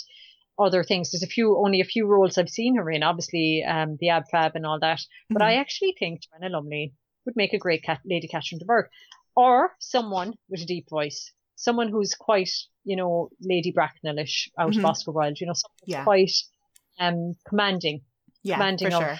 [0.59, 1.11] other things.
[1.11, 3.03] There's a few, only a few roles I've seen her in.
[3.03, 5.01] Obviously, um, the Ab Fab and all that.
[5.31, 5.47] But Mhm.
[5.47, 8.89] I actually think Joanna Lumley would make a great cat, Lady Catherine de Bourgh,
[9.35, 12.51] or someone with a deep voice, someone who's quite,
[12.85, 14.79] you know, Lady Bracknell-ish out Mhm.
[14.79, 15.41] of Oscar Wilde.
[15.41, 16.05] You know, someone Yeah.
[16.05, 16.33] quite
[16.99, 18.01] um commanding
[18.43, 19.19] yeah, commanding of- sure.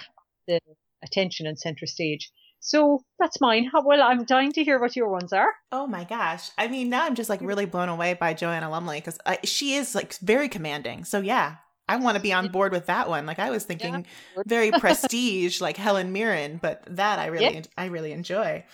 [0.49, 0.61] the
[1.03, 2.31] attention and center stage.
[2.67, 3.71] So that's mine.
[3.73, 5.55] Well, I'm dying to hear what your ones are.
[5.71, 6.51] Oh my gosh.
[6.59, 9.95] I mean, now I'm just like really blown away by Joanna Lumley because she is
[9.95, 11.05] like very commanding.
[11.05, 13.25] So yeah, I want to be on board with that one.
[13.25, 14.47] Like I was thinking good.
[14.49, 17.63] very prestige, like Helen Mirren, but that I really, Yeah.
[17.79, 18.65] I really enjoy.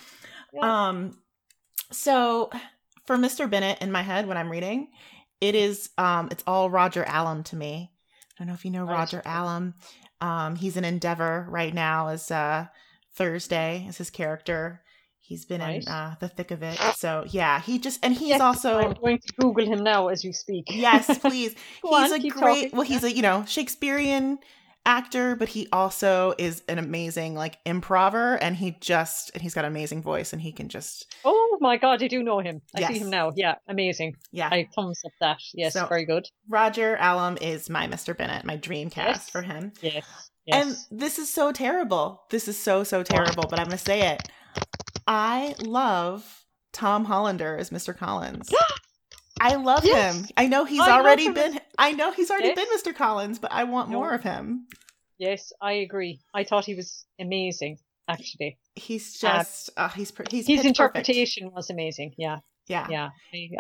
[0.55, 0.89] Yeah.
[0.89, 1.19] Um,
[1.91, 2.51] so
[3.07, 3.49] for Mr.
[3.49, 4.89] Bennet in my head when I'm reading,
[5.43, 7.91] it is, um, it's all Roger Allam to me.
[7.91, 9.75] I don't know if you know Roger Allam.
[10.23, 12.69] Um, he's an Endeavour right now as uh,
[13.15, 14.83] Thursday as his character.
[15.25, 15.83] He's been Right.
[15.83, 16.79] in uh, the thick of it.
[16.97, 20.25] So yeah, he just and he's Yes, also I'm going to Google him now as
[20.25, 20.65] you speak.
[20.69, 21.55] yes, please.
[21.83, 22.31] He's on, a great.
[22.33, 22.71] talking.
[22.73, 24.39] Well, he's a you know Shakespearean
[24.85, 29.65] actor, but he also is an amazing like improver, and he just and he's got
[29.65, 32.61] an amazing voice, and he can just Oh my God, I do know him.
[32.75, 33.31] I see him now.
[33.37, 34.17] Yeah, amazing.
[34.33, 34.49] yeah.
[34.51, 35.39] I thumbs up that.
[35.55, 36.27] Yes, So- very good.
[36.49, 38.15] Roger Allam is my Mr.
[38.17, 39.31] Bennet, my dream cast Yes.
[39.31, 39.73] for him.
[39.81, 40.05] Yes.
[40.47, 40.89] Yes.
[40.91, 42.23] And this is so terrible.
[42.31, 44.23] This is so so terrible, but I'm going to say it.
[45.07, 47.97] I love Tom Hollander as Mr.
[47.97, 48.51] Collins.
[49.41, 50.17] I love Yes.
[50.17, 50.27] him.
[50.37, 52.57] I know he's I already been I know he's already Yes.
[52.85, 52.97] been Mr.
[52.97, 53.99] Collins, but I want No.
[53.99, 54.67] more of him.
[55.19, 56.21] yes, I agree.
[56.35, 57.79] I thought he was amazing.
[58.09, 61.09] Actually, He's Uh, just uh, he's per- he's his pitch perfect.
[61.09, 62.15] interpretation was amazing.
[62.19, 62.87] Yeah, Yeah.
[62.91, 63.09] yeah.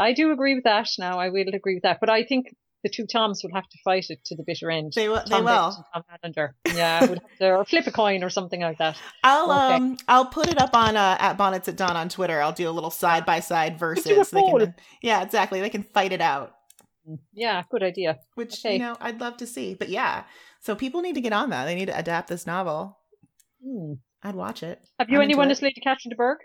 [0.00, 0.88] I, I do agree with that.
[0.98, 2.00] Now, I will agree with that.
[2.00, 4.92] But I think the two Toms will have to fight it to the bitter end.
[4.94, 5.84] They will they will.
[5.94, 6.54] Tom Hollander.
[6.74, 8.96] Yeah, would have to, or flip a coin or something like that.
[9.24, 9.74] I'll Okay.
[9.76, 12.40] um I'll put it up on uh at Bonnets at Dawn on Twitter.
[12.40, 15.60] I'll do a little side by side versus they can Yeah, exactly.
[15.60, 16.54] They can fight it out.
[17.32, 18.18] Yeah, good idea.
[18.36, 18.74] Which Okay.
[18.74, 19.74] you know, I'd love to see.
[19.74, 20.24] But yeah.
[20.60, 21.64] So people need to get on that.
[21.64, 22.98] They need to adapt this novel.
[23.64, 23.94] Hmm.
[24.22, 24.80] I'd watch it.
[25.00, 26.38] Have you I'm anyone as Lady Catherine de Bourgh?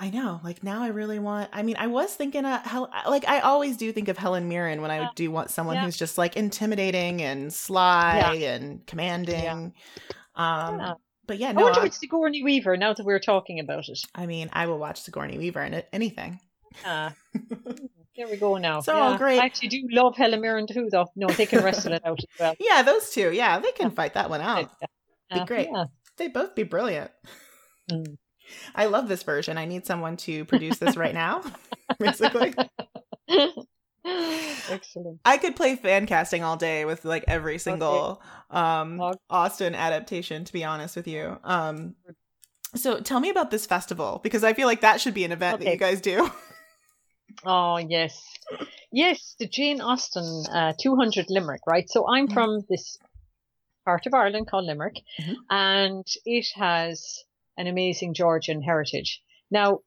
[0.00, 0.40] I know.
[0.44, 1.48] Like now, I really want.
[1.52, 4.82] I mean, I was thinking, uh, Hel- like I always do think of Helen Mirren
[4.82, 5.08] when I Yeah.
[5.14, 5.84] do want someone Yeah.
[5.84, 9.72] who's just like intimidating and sly and commanding.
[10.34, 10.94] Um, Yeah.
[11.26, 11.62] but yeah, I no.
[11.62, 14.00] wonder I, if it's Sigourney Weaver now that we're talking about it.
[14.14, 16.40] I mean, I will watch Sigourney Weaver in it- anything.
[16.84, 17.10] Uh,
[18.16, 18.80] there we go now.
[18.80, 19.16] So yeah.
[19.16, 19.38] great.
[19.40, 21.06] I actually do love Helen Mirren too, though.
[21.14, 22.54] No, they can wrestle it out as well.
[22.60, 23.30] Yeah, those two.
[23.32, 24.70] Yeah, they can fight that one out.
[25.30, 25.38] Yeah.
[25.38, 25.68] Be great.
[25.72, 25.84] Yeah.
[26.16, 27.12] They both be brilliant.
[27.90, 28.16] Mm.
[28.74, 29.58] I love this version.
[29.58, 31.42] I need someone to produce this right now,
[31.98, 32.54] basically.
[34.06, 35.20] Excellent.
[35.24, 38.60] I could play fan casting all day with like every single okay.
[38.60, 41.38] um Austen adaptation to be honest with you.
[41.42, 41.94] Um
[42.74, 45.56] so tell me about this festival because I feel like that should be an event
[45.56, 45.64] okay.
[45.64, 46.30] that you guys do.
[47.44, 48.22] Oh, yes.
[48.92, 51.88] Yes, the Jane Austen uh, 200 Limerick, right?
[51.88, 52.34] So I'm mm-hmm.
[52.34, 52.98] from this
[53.84, 55.34] part of Ireland called Limerick, mm-hmm.
[55.50, 57.24] and it has
[57.56, 59.22] an amazing Georgian heritage.
[59.50, 59.80] Now,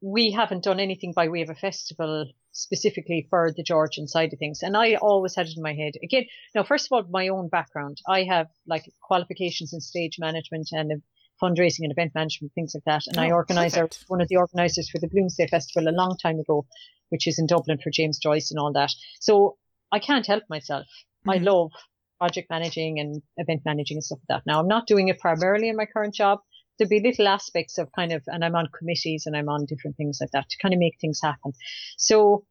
[0.00, 4.38] we haven't done anything by way of a festival specifically for the Georgian side of
[4.38, 4.62] things.
[4.62, 5.92] And I always had it in my head.
[6.02, 6.24] Again,
[6.54, 7.98] now, first of all, my own background.
[8.08, 11.02] I have like qualifications in stage management and
[11.42, 13.06] fundraising and event management, things like that.
[13.06, 13.76] And oh, I organise
[14.08, 16.66] one of the organisers for the Bloomsday Festival a long time ago,
[17.10, 18.90] which is in Dublin for James Joyce and all that.
[19.20, 19.56] So
[19.92, 20.86] I can't help myself.
[21.26, 21.30] Mm-hmm.
[21.30, 21.72] I love
[22.18, 24.46] project managing and event managing and stuff like that.
[24.46, 26.40] Now I'm not doing it primarily in my current job.
[26.80, 29.98] There'll be little aspects of kind of, and I'm on committees and I'm on different
[29.98, 31.52] things like that to kind of make things happen.
[31.98, 32.46] So,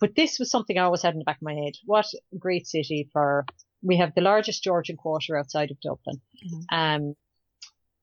[0.00, 1.72] but this was something I always had in the back of my head.
[1.86, 3.46] What a great city for,
[3.82, 6.20] we have the largest Georgian quarter outside of Dublin.
[6.46, 6.76] Mm-hmm.
[6.76, 7.14] Um,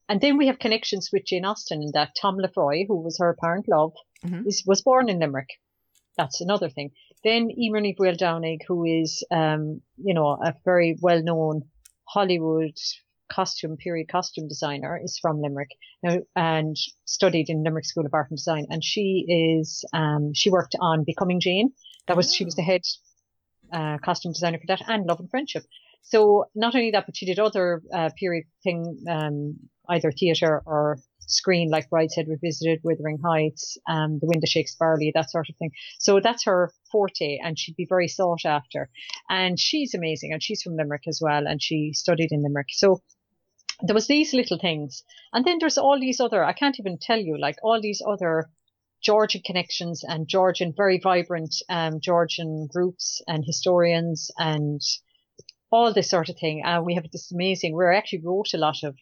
[0.09, 3.29] and then we have connections with Jane Austen and that Tom Lefroy, who was her
[3.29, 3.93] apparent love,
[4.25, 4.47] mm-hmm.
[4.47, 5.49] is, was born in Limerick.
[6.17, 6.91] That's another thing.
[7.23, 11.63] Then Emer Buell Downing, who is, um, you know, a very well known
[12.05, 12.77] Hollywood
[13.29, 15.71] costume, period costume designer, is from Limerick
[16.03, 16.75] now, and
[17.05, 18.67] studied in Limerick School of Art and Design.
[18.69, 19.25] And she
[19.61, 21.71] is, um, she worked on Becoming Jane.
[22.07, 22.33] That was, oh.
[22.33, 22.65] she was the oh.
[22.65, 22.81] head,
[23.71, 25.63] uh, costume designer for that and Love and Friendship.
[26.03, 29.57] So not only that, but she did other, uh, period thing, um,
[29.89, 35.11] either theatre or screen, like Brideshead Revisited, Wuthering Heights, um, The Wind That Shakes Barley,
[35.13, 35.71] that sort of thing.
[35.99, 38.89] So that's her forte, and she'd be very sought after.
[39.29, 42.67] And she's amazing, and she's from Limerick as well, and she studied in Limerick.
[42.71, 43.01] So
[43.81, 45.03] there was these little things,
[45.33, 46.43] and then there's all these other.
[46.43, 48.49] I can't even tell you, like all these other
[49.03, 54.81] Georgian connections and Georgian, very vibrant um, Georgian groups and historians and
[55.71, 56.63] all this sort of thing.
[56.65, 57.75] And uh, we have this amazing.
[57.75, 58.95] We actually wrote a lot of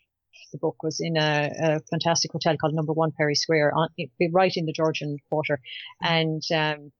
[0.51, 3.89] the book was in a, a fantastic hotel called Number One Perry Square, on,
[4.31, 5.59] right in the Georgian Quarter,
[6.01, 6.91] and um,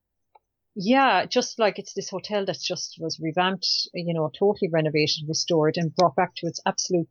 [0.75, 5.77] yeah, just like it's this hotel that's just was revamped, you know, totally renovated, restored,
[5.77, 7.07] and brought back to its absolute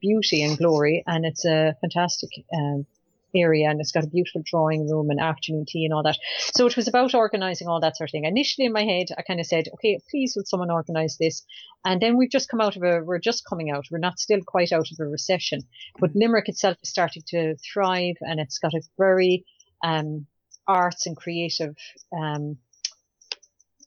[0.00, 2.86] beauty and glory, and it's a fantastic um,
[3.34, 6.18] area and it's got a beautiful drawing room and afternoon tea and all that.
[6.54, 8.24] So it was about organizing all that sort of thing.
[8.24, 11.44] Initially in my head, I kind of said, okay, please will someone organize this?
[11.84, 13.86] And then we've just come out of a, we're just coming out.
[13.90, 15.60] We're not still quite out of a recession,
[15.98, 16.10] but.
[16.14, 19.44] Limerick itself is starting to thrive and it's got a very,
[19.84, 20.26] um,
[20.66, 21.76] arts and creative,
[22.12, 22.58] um,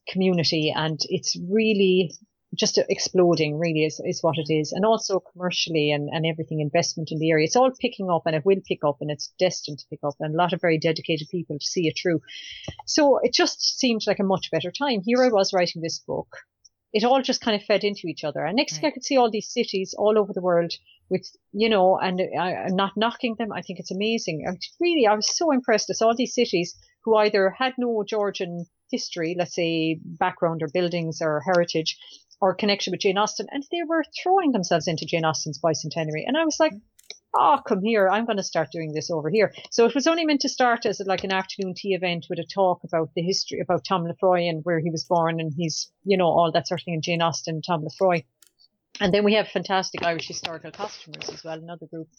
[0.08, 2.14] community and it's really
[2.56, 4.72] just exploding really is, is what it is.
[4.72, 7.46] And also commercially and, and everything investment in the area.
[7.46, 10.16] It's all picking up and it will pick up and it's destined to pick up
[10.20, 12.22] and a lot of very dedicated people to see it through.
[12.86, 15.02] So it just seemed like a much better time.
[15.06, 16.28] Here I was writing this book.
[16.94, 18.44] It all just kind of fed into each other.
[18.44, 20.74] And next thing I could see all these cities all over the world
[21.10, 23.54] with, you know, and uh, I, am not knocking them.
[23.54, 24.44] I think it's amazing.
[24.46, 25.90] I really, I was so impressed.
[25.90, 26.76] I all these cities
[27.06, 31.98] who either had no Georgian history, let's say background or buildings or heritage,
[32.42, 36.24] or connection with Jane Austen, and they were throwing themselves into Jane Austen's bicentenary.
[36.26, 36.74] And I was like,
[37.38, 39.54] oh, come here, I'm going to start doing this over here.
[39.70, 42.44] So it was only meant to start as like an afternoon tea event with a
[42.44, 46.18] talk about the history, about Tom Lefroy and where he was born and he's, you
[46.18, 48.24] know, all that sort of thing, and Jane Austen, Tom Lefroy.
[49.00, 52.10] And then we have fantastic Irish historical costumers as well, another group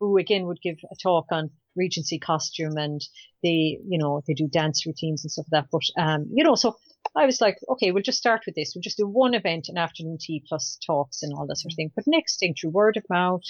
[0.00, 3.00] who again would give a talk on Regency costume and
[3.42, 5.68] they, you know, they do dance routines and stuff like that.
[5.70, 6.76] But, um, you know, so
[7.14, 8.72] I was like, okay, we'll just start with this.
[8.74, 11.76] We'll just do one event, an afternoon tea plus talks and all that sort of
[11.76, 11.92] thing.
[11.94, 13.42] But next thing, through word of mouth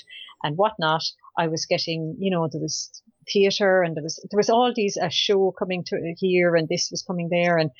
[0.42, 1.04] and whatnot,
[1.38, 2.90] I was getting, you know, there was
[3.32, 6.88] theatre and there was, there was all these, a show coming to here and this
[6.90, 7.70] was coming there and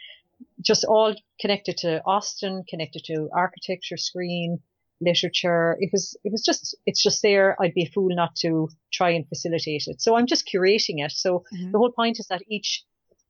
[0.60, 4.60] just all connected to Austen, connected to architecture, screen,
[5.00, 5.76] literature.
[5.78, 7.56] It was, it was just, it's just there.
[7.60, 10.00] I'd be a fool not to try and facilitate it.
[10.00, 11.12] So I'm just curating it.
[11.12, 11.72] So mm-hmm.
[11.72, 12.84] the whole point is that each,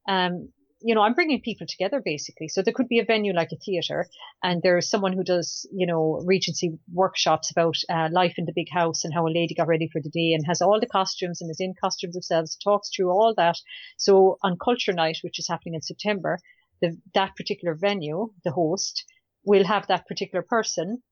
[0.09, 0.51] um,
[0.81, 2.49] you know, I'm bringing people together basically.
[2.49, 4.07] So there could be a venue like a theatre
[4.43, 8.69] and there's someone who does, you know, Regency workshops about uh, life in the big
[8.71, 11.41] house and how a lady got ready for the day and has all the costumes
[11.41, 13.57] and is in costumes themselves, talks through all that.
[13.97, 16.39] So on Culture Night, which is happening in September,
[16.83, 19.05] the, that particular venue, the host,
[19.45, 21.03] will have that particular person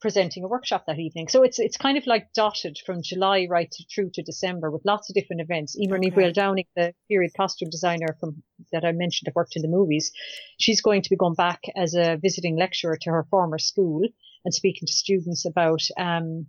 [0.00, 1.28] presenting a workshop that evening.
[1.28, 4.84] So it's it's kind of like dotted from July right to, through to December with
[4.84, 5.76] lots of different events.
[5.78, 6.32] Emer okay.
[6.32, 8.42] Downing, the period costume designer from
[8.72, 10.12] that I mentioned that worked in the movies,
[10.58, 14.02] she's going to be going back as a visiting lecturer to her former school
[14.44, 16.46] and speaking to students about um,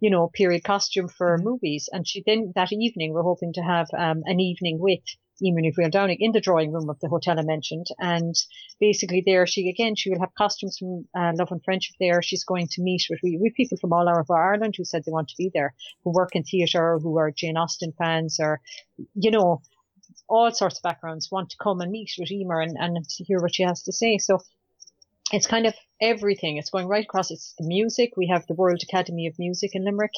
[0.00, 1.44] you know, period costume for mm-hmm.
[1.44, 1.88] movies.
[1.92, 5.00] And she then that evening we're hoping to have um, an evening with
[5.42, 7.86] Emer Ní Downing in the drawing room of the hotel I mentioned.
[7.98, 8.34] And
[8.80, 12.22] basically there she again she will have costumes from uh, Love and Friendship there.
[12.22, 15.28] She's going to meet with with people from all over Ireland who said they want
[15.28, 18.60] to be there, who work in theatre, who are Jane Austen fans or
[19.14, 19.62] you know,
[20.28, 23.54] all sorts of backgrounds want to come and meet with Emer and, and hear what
[23.54, 24.18] she has to say.
[24.18, 24.38] So
[25.32, 26.56] it's kind of everything.
[26.56, 27.30] It's going right across.
[27.30, 28.12] It's the music.
[28.16, 30.12] We have the World Academy of Music in Limerick.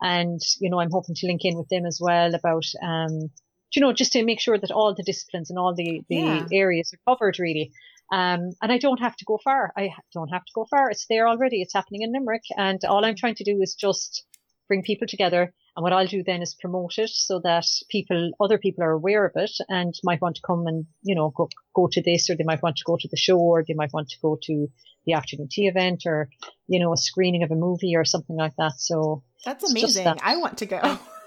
[0.00, 3.30] And, you know, I'm hoping to link in with them as well about, um,
[3.74, 6.46] you know, just to make sure that all the disciplines and all the, the yeah.
[6.52, 7.72] areas are covered really.
[8.12, 9.72] Um, and I don't have to go far.
[9.76, 10.90] I don't have to go far.
[10.90, 11.62] It's there already.
[11.62, 12.42] It's happening in Limerick.
[12.56, 14.24] And all I'm trying to do is just
[14.68, 18.58] bring people together and what I'll do then is promote it so that people, other
[18.58, 21.88] people are aware of it and might want to come and, you know, go, go
[21.92, 24.08] to this or they might want to go to the show or they might want
[24.10, 24.68] to go to
[25.06, 26.28] the afternoon tea event or,
[26.66, 28.72] you know, a screening of a movie or something like that.
[28.78, 30.04] So that's amazing.
[30.04, 30.18] That.
[30.22, 30.98] I want to go.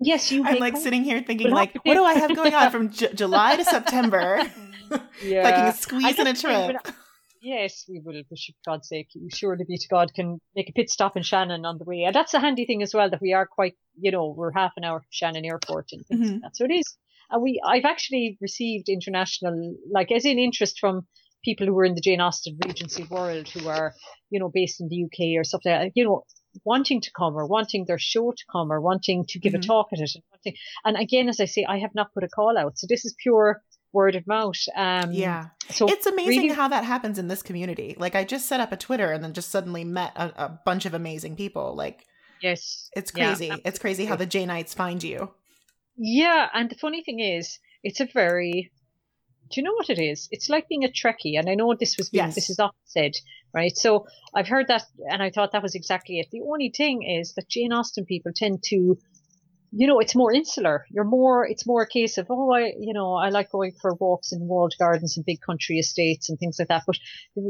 [0.00, 0.44] Yes, you.
[0.44, 0.82] I'm like come.
[0.82, 4.42] sitting here thinking, like, what do I have going on from J- July to September?
[5.22, 6.76] yeah, like, can squeeze in a trip.
[7.40, 8.36] Yes, we will, for
[8.66, 11.78] God's sake, you surely be to God can make a pit stop in Shannon on
[11.78, 12.02] the way.
[12.02, 14.72] And that's a handy thing as well that we are quite, you know, we're half
[14.76, 16.38] an hour from Shannon Airport and mm-hmm.
[16.42, 16.96] that's what it is.
[17.30, 21.06] And we, I've actually received international, like as in interest from
[21.44, 23.94] people who are in the Jane Austen Regency world who are,
[24.30, 26.24] you know, based in the UK or something, like you know,
[26.64, 29.60] wanting to come or wanting their show to come or wanting to give mm-hmm.
[29.60, 30.14] a talk at it.
[30.14, 32.78] And, wanting, and again, as I say, I have not put a call out.
[32.78, 34.56] So this is pure word of mouth.
[34.76, 35.46] Um, yeah.
[35.70, 37.96] So it's amazing really- how that happens in this community.
[37.98, 40.86] Like I just set up a Twitter and then just suddenly met a, a bunch
[40.86, 41.74] of amazing people.
[41.74, 42.04] Like,
[42.42, 43.46] yes, it's crazy.
[43.46, 45.32] Yeah, it's crazy how the Janeites find you.
[45.96, 48.70] Yeah, and the funny thing is, it's a very.
[49.50, 50.28] Do you know what it is?
[50.30, 52.34] It's like being a Trekkie, and I know this was being, yes.
[52.34, 53.12] this is often said,
[53.54, 53.76] right?
[53.76, 56.28] So I've heard that, and I thought that was exactly it.
[56.30, 58.98] The only thing is that Jane Austen people tend to
[59.78, 60.86] you know, it's more insular.
[60.90, 63.92] You're more, it's more a case of, oh, I, you know, I like going for
[63.92, 66.84] walks in walled gardens and big country estates and things like that.
[66.86, 66.96] But,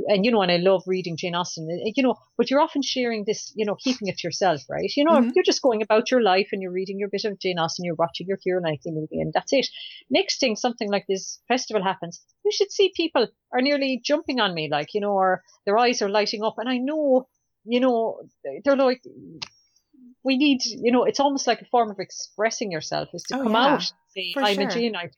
[0.08, 3.24] and you know, and I love reading Jane Austen, you know, but you're often sharing
[3.24, 4.90] this, you know, keeping it to yourself, right?
[4.96, 5.30] You know, mm-hmm.
[5.36, 7.94] you're just going about your life and you're reading your bit of Jane Austen, you're
[7.94, 9.68] watching your Keira Knightley movie and that's it.
[10.10, 14.52] Next thing, something like this festival happens, you should see people are nearly jumping on
[14.52, 16.56] me, like, you know, or their eyes are lighting up.
[16.58, 17.28] And I know,
[17.64, 18.20] you know,
[18.64, 19.02] they're like,
[20.26, 23.44] we need, you know, it's almost like a form of expressing yourself is to oh,
[23.44, 24.80] come yeah, out, say, I'm sure.
[24.80, 25.10] a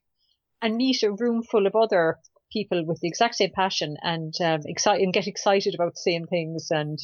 [0.61, 2.19] and meet a room full of other
[2.53, 6.27] people with the exact same passion and um, excite and get excited about the same
[6.27, 6.99] things and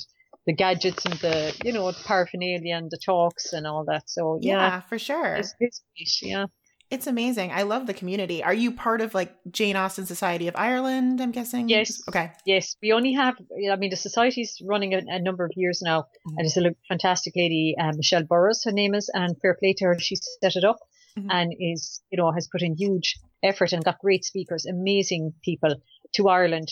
[0.46, 4.02] the gadgets and the, you know, the paraphernalia and the talks and all that.
[4.07, 5.36] So yeah, yeah for sure.
[5.36, 5.55] It's,
[5.96, 6.46] it's, yeah.
[6.91, 7.51] It's amazing.
[7.51, 8.43] I love the community.
[8.43, 11.20] Are you part of like Jane Austen Society of Ireland?
[11.20, 11.68] I'm guessing.
[11.68, 12.03] Yes.
[12.09, 12.30] Okay.
[12.45, 13.37] Yes, we only have.
[13.72, 16.39] I mean, the society's running a, a number of years now, mm-hmm.
[16.39, 19.87] and it's a fantastic lady, um, Michelle Burrows, her name is, and fair play to
[19.87, 19.99] her.
[19.99, 20.78] She set it up,
[21.18, 21.30] mm-hmm.
[21.30, 25.74] and is you know has put in huge effort and got great speakers, amazing people
[26.14, 26.68] to Ireland.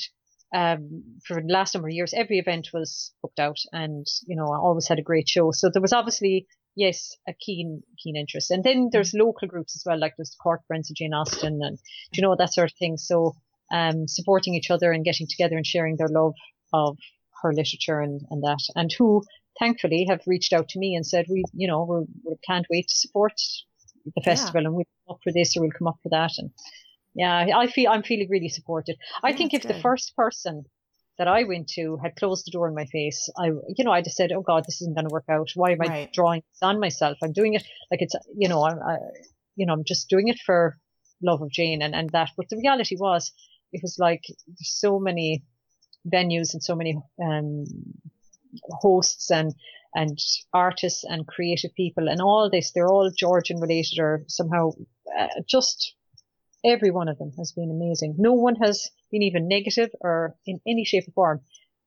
[0.55, 4.47] Um, for the last number of years, every event was booked out, and you know,
[4.47, 5.51] I always had a great show.
[5.53, 8.51] So there was obviously yes, a keen keen interest.
[8.51, 11.79] And then there's local groups as well, like there's Cork Friends of Jane Austen and
[12.13, 12.97] you know that sort of thing.
[12.97, 13.35] So
[13.73, 16.35] um, supporting each other and getting together and sharing their love
[16.73, 16.99] of
[17.43, 19.23] her literature and, and that, and who
[19.59, 22.89] thankfully have reached out to me and said we, you know, we're, we can't wait
[22.89, 23.33] to support
[24.15, 24.69] the festival yeah.
[24.69, 26.33] and we'll come up for this or we'll come up for that.
[26.39, 26.51] And
[27.15, 28.97] yeah, I feel I'm feeling really supported.
[29.23, 29.75] I yeah, think if good.
[29.75, 30.65] the first person
[31.19, 34.03] that I went to had closed the door in my face, I, you know, I
[34.03, 35.51] just said, oh God, this isn't going to work out.
[35.55, 37.19] Why am I drawing this on myself?
[37.23, 38.97] I'm doing it like it's, you know, I'm, I,
[39.57, 40.79] you know, I'm just doing it for
[41.23, 42.31] love of Jane and, and that.
[42.37, 43.31] But the reality was,
[43.73, 44.23] it was like
[44.57, 45.45] so many
[46.07, 47.65] venues and so many, um,
[48.71, 49.55] hosts and,
[49.95, 50.19] and
[50.53, 54.71] artists and creative people and all this, they're all Georgian related or somehow
[55.19, 55.95] uh, just
[56.65, 58.15] every one of them has been amazing.
[58.19, 61.41] No one has been even negative or in any shape or form.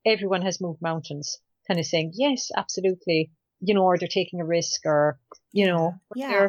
[0.06, 4.46] Everyone has moved mountains, kind of saying, yes, absolutely, you know, or they're taking a
[4.46, 5.20] risk or,
[5.52, 6.48] you know, yeah.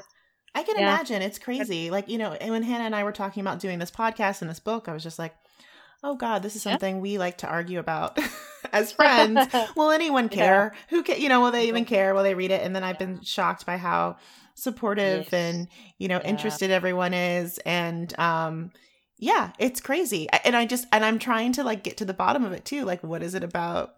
[0.55, 0.95] I can yeah.
[0.95, 1.23] imagine.
[1.23, 1.91] It's crazy.
[1.91, 4.61] Like, you know, when Hannah and I were talking about doing this podcast and this
[4.61, 5.35] book, I was just like,
[6.03, 7.03] oh God, this is something yeah.
[7.03, 8.19] we like to argue about
[8.73, 9.47] as friends.
[9.77, 10.73] will anyone care?
[10.73, 10.81] Yeah.
[10.91, 12.15] Who can, you know, will they even care?
[12.15, 12.63] Will they read it?
[12.63, 14.17] And then I've been shocked by how
[14.55, 15.33] supportive yes.
[15.33, 15.69] and,
[15.99, 17.59] you know, interested everyone is.
[17.59, 18.73] And, um,
[19.19, 20.29] yeah, it's crazy.
[20.45, 22.85] And I just and I'm trying to like get to the bottom of it too.
[22.85, 23.95] Like what is it about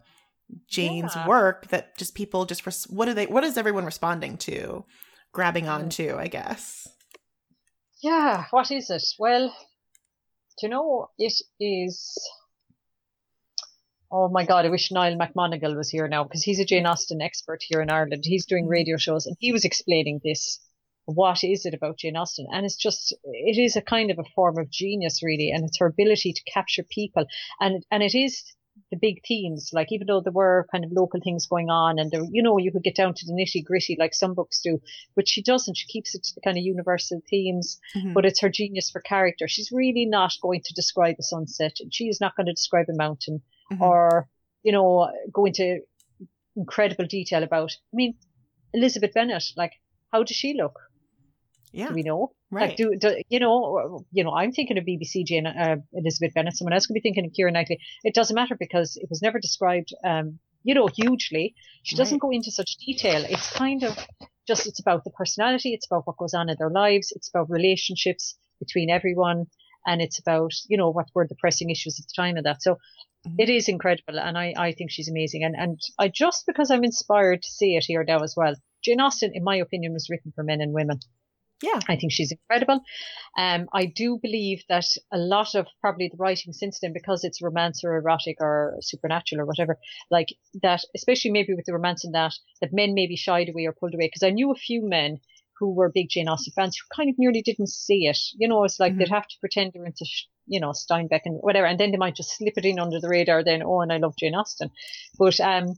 [0.69, 1.27] Jane's Yeah.
[1.27, 4.85] work that just people just res- what are they what is everyone responding to,
[5.33, 6.16] grabbing onto?
[6.16, 6.89] I guess.
[8.01, 9.03] Yeah, what is it?
[9.19, 9.53] Well,
[10.62, 12.16] you know, it is.
[14.11, 17.21] Oh my God, I wish Niall MacMonagle was here now because he's a Jane Austen
[17.21, 18.23] expert here in Ireland.
[18.25, 18.71] He's doing mm-hmm.
[18.71, 20.61] radio shows and he was explaining this.
[21.09, 22.46] What is it about Jane Austen?
[22.52, 25.78] And it's just, it is a kind of a form of genius, really, and it's
[25.78, 27.24] her ability to capture people.
[27.61, 28.42] And, and it is
[28.90, 32.11] the big themes, like even though there were kind of local things going on and
[32.11, 34.82] there, you know, you could get down to the nitty gritty like some books do,
[35.16, 35.78] but she doesn't.
[35.78, 38.12] She keeps it to the kind of universal themes Mhm.
[38.12, 39.48] but it's her genius for character.
[39.48, 41.76] She's really not going to describe a sunset.
[41.80, 43.40] and She is not going to describe a mountain
[43.72, 43.80] Mhm.
[43.80, 44.28] or,
[44.62, 45.80] you know, go into
[46.54, 47.72] incredible detail about.
[47.72, 48.14] I mean,
[48.74, 49.72] Elizabeth Bennet, like,
[50.12, 50.78] how does she look?
[51.73, 52.33] Yeah, Do we know?
[52.51, 52.69] right.
[52.71, 54.05] Like, do, do you know?
[54.12, 56.57] You know, I'm thinking of BBC Jane uh, Elizabeth Bennet.
[56.57, 57.79] Someone else could be thinking of Keira Knightley.
[58.05, 61.55] It doesn't matter because it was never described, um, you know, hugely.
[61.83, 62.21] She doesn't Right.
[62.23, 63.25] go into such detail.
[63.29, 63.99] It's kind of
[64.47, 65.75] just it's about the personality.
[65.75, 67.12] It's about what goes on in their lives.
[67.14, 69.47] It's about relationships between everyone,
[69.87, 72.62] and it's about you know what were the pressing issues at the time of that.
[72.62, 72.77] So.
[73.27, 73.35] Mhm.
[73.41, 75.43] It is incredible, and I, I think she's amazing.
[75.43, 78.55] And, and I just because I'm inspired to see it here now as well.
[78.85, 81.01] Jane Austen, in my opinion, was written for men and women.
[81.62, 82.80] Yeah, I think she's incredible.
[83.36, 87.42] Um, I do believe that a lot of probably the writing since then, because it's
[87.42, 89.78] romance or erotic or supernatural or whatever,
[90.11, 90.28] like
[90.62, 93.94] that, especially maybe with the romance in that, that men maybe shied away or pulled
[93.94, 94.06] away.
[94.06, 95.18] Because I knew a few men
[95.59, 98.18] who were big Jane Austen fans who kind of nearly didn't see it.
[98.36, 98.98] You know, it's like Mhm.
[98.98, 100.06] they'd have to pretend they're into,
[100.46, 103.09] you know, Steinbeck and whatever, and then they might just slip it in under the
[103.09, 103.42] radar.
[103.42, 104.70] Then, oh, and I love Jane Austen,
[105.18, 105.74] but um,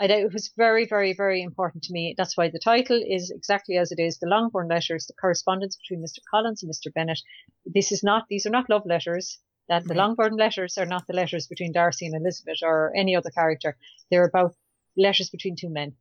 [0.00, 2.14] I, it was very, very, very important to me.
[2.16, 4.18] That's why the title is exactly as it is.
[4.18, 6.20] The Longbourn letters, the correspondence between Mr.
[6.30, 6.90] Collins and Mr.
[6.92, 7.20] Bennet.
[7.66, 9.38] This is not, these are not love letters.
[9.68, 9.98] That the Right.
[9.98, 13.76] Longbourn letters are not the letters between Darcy and Elizabeth or any other character.
[14.10, 14.56] They're about
[14.96, 15.94] letters between two men.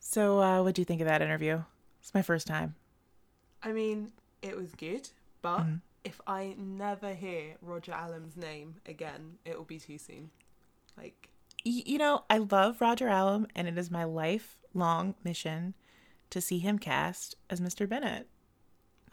[0.00, 1.62] So, uh, what do you think of that interview?
[2.00, 2.74] It's my first time.
[3.62, 4.12] I mean,
[4.42, 5.08] it was good,
[5.42, 5.80] but Mhm.
[6.04, 10.30] if I never hear Roger Allam's name again, it will be too soon.
[10.96, 11.29] Like, Y-
[11.64, 15.74] you know, I love Roger Allam, and it is my lifelong mission
[16.30, 17.88] to see him cast as Mr.
[17.88, 18.26] Bennet.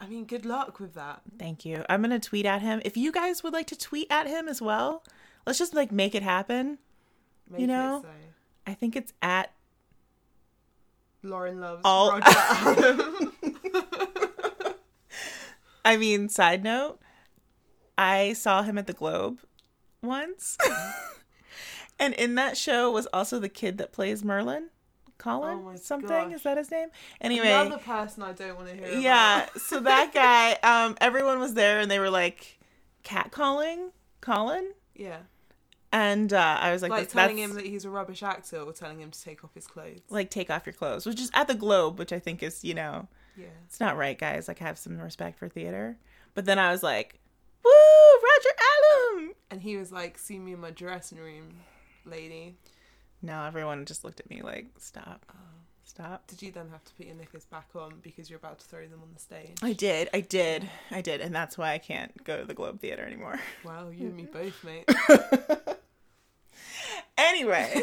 [0.00, 1.22] I mean, good luck with that.
[1.38, 1.84] Thank you.
[1.88, 2.80] I'm gonna tweet at him.
[2.84, 5.02] If you guys would like to tweet at him as well,
[5.46, 6.78] let's just like make it happen.
[7.50, 8.00] Make You know?
[8.02, 8.08] so.
[8.66, 9.50] I think it's at
[11.22, 13.32] Lauren loves All- Roger Allam.
[15.84, 17.00] I mean, side note,
[17.96, 19.40] I saw him at the Globe
[20.02, 20.56] once.
[21.98, 24.70] and in that show was also the kid that plays Merlin.
[25.18, 25.64] Colin?
[25.64, 26.08] Oh something?
[26.08, 26.32] gosh.
[26.32, 26.88] Is that his name?
[27.20, 27.50] Anyway.
[27.50, 29.02] Another person I don't want to hear about.
[29.02, 29.46] yeah.
[29.56, 32.58] So that guy, um, everyone was there and they were like
[33.04, 33.90] catcalling
[34.20, 34.72] Colin.
[34.94, 35.18] Yeah.
[35.92, 39.00] And uh, I was like, Like, telling him that he's a rubbish actor or telling
[39.00, 40.00] him to take off his clothes.
[40.10, 42.74] like take off your clothes, which is at the Globe, which I think is, you
[42.74, 43.46] know, yeah.
[43.66, 44.46] it's not right, guys.
[44.48, 45.96] Like have some respect for theater.
[46.34, 47.18] But then I was like,
[47.64, 48.54] woo, Roger
[49.16, 49.32] Allam.
[49.50, 51.54] And he was like, see me in my dressing room,
[52.08, 52.56] lady.
[53.22, 55.24] No, everyone just looked at me like, stop,
[55.84, 56.26] stop.
[56.28, 58.86] Did you then have to put your knickers back on because you're about to throw
[58.86, 59.56] them on the stage?
[59.62, 62.80] I did, I did, I did, and that's why I can't go to the Globe
[62.80, 63.40] Theater anymore.
[63.64, 64.88] Wow, you and me both, mate.
[67.16, 67.74] anyway.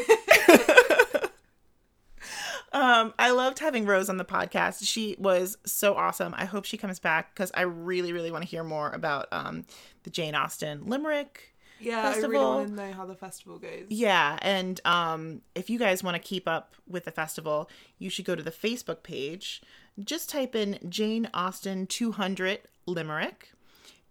[2.72, 4.78] um, I loved having Rose on the podcast.
[4.82, 6.34] She was so awesome.
[6.36, 9.64] I hope she comes back because I really, really want to hear more about um,
[10.04, 11.52] the Jane Austen Limerick.
[11.78, 12.54] Yeah, I really Festival.
[12.54, 13.84] want to know how the festival goes.
[13.88, 17.68] Yeah, and um, if you guys want to keep up with the festival,
[17.98, 19.62] you should go to the Facebook page.
[20.02, 23.52] Just type in Jane Austen 200 Limerick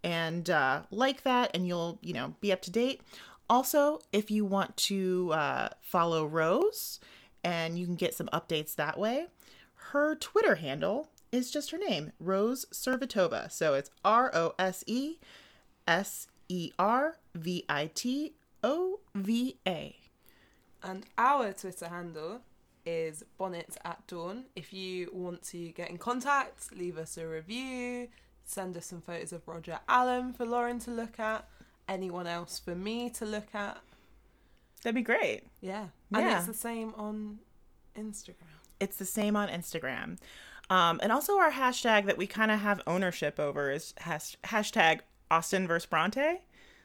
[0.04, 3.00] and uh, like that, and you'll you know be up to date.
[3.48, 7.00] Also, if you want to uh, follow Rose,
[7.42, 9.26] and you can get some updates that way,
[9.92, 13.50] her Twitter handle is just her name, Rose Servitova.
[13.50, 15.18] So it's R O S E
[15.86, 19.96] S E R V I T O V A.
[20.82, 22.40] And our Twitter handle
[22.84, 24.44] is bonnets at dawn.
[24.54, 28.08] If you want to get in contact, leave us a review,
[28.44, 31.48] send us some photos of Roger Allam for Lauren to look at,
[31.88, 33.78] anyone else for me to look at.
[34.82, 35.44] That'd be great.
[35.60, 35.88] Yeah.
[36.12, 36.38] And Yeah.
[36.38, 37.40] it's the same on
[37.96, 38.34] Instagram.
[38.78, 40.18] It's the same on Instagram.
[40.70, 45.00] Um, and also our hashtag that we kind of have ownership over is has- hashtag
[45.30, 46.40] Austen versus Bronte.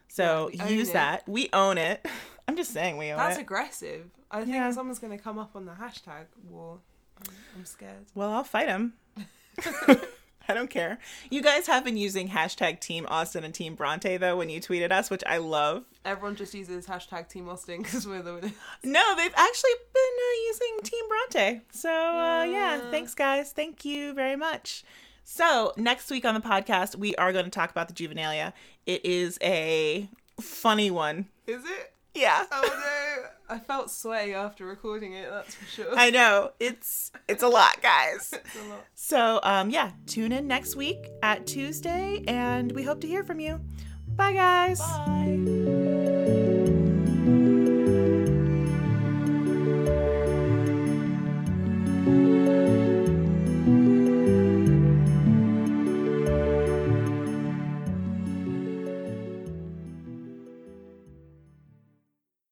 [0.07, 0.93] So Yeah, use it.
[0.93, 1.27] that.
[1.27, 2.05] We own it.
[2.47, 3.39] I'm just saying we own That's it.
[3.39, 4.09] That's aggressive.
[4.29, 4.71] I think Yeah.
[4.71, 6.79] someone's going to come up on the hashtag war.
[7.17, 8.05] I'm, I'm scared.
[8.15, 8.93] well, I'll fight him.
[10.49, 10.97] I don't care.
[11.29, 14.91] You guys have been using hashtag Team Austen and Team Bronte though when you tweeted
[14.91, 15.85] us, which I love.
[16.03, 18.51] Everyone just uses hashtag Team Austen because we're the winners.
[18.83, 21.61] No, they've actually been uh, using Team Bronte.
[21.71, 22.91] So uh, yeah, Yeah.
[22.91, 23.51] thanks guys.
[23.53, 24.83] Thank you very much.
[25.23, 28.53] So next week on the podcast, we are going to talk about the juvenilia.
[28.85, 30.09] It is a
[30.39, 31.27] funny one.
[31.47, 31.93] Is it?
[32.13, 32.45] Yeah.
[32.51, 33.55] Oh no!
[33.55, 35.29] I felt sweaty after recording it.
[35.29, 35.93] That's for sure.
[35.97, 36.51] I know.
[36.59, 38.33] It's it's a lot, guys.
[38.45, 38.85] It's a lot.
[38.95, 43.39] So, um yeah, tune in next week at Tuesday and we hope to hear from
[43.39, 43.61] you.
[44.07, 44.79] Bye guys.
[44.79, 45.80] Bye.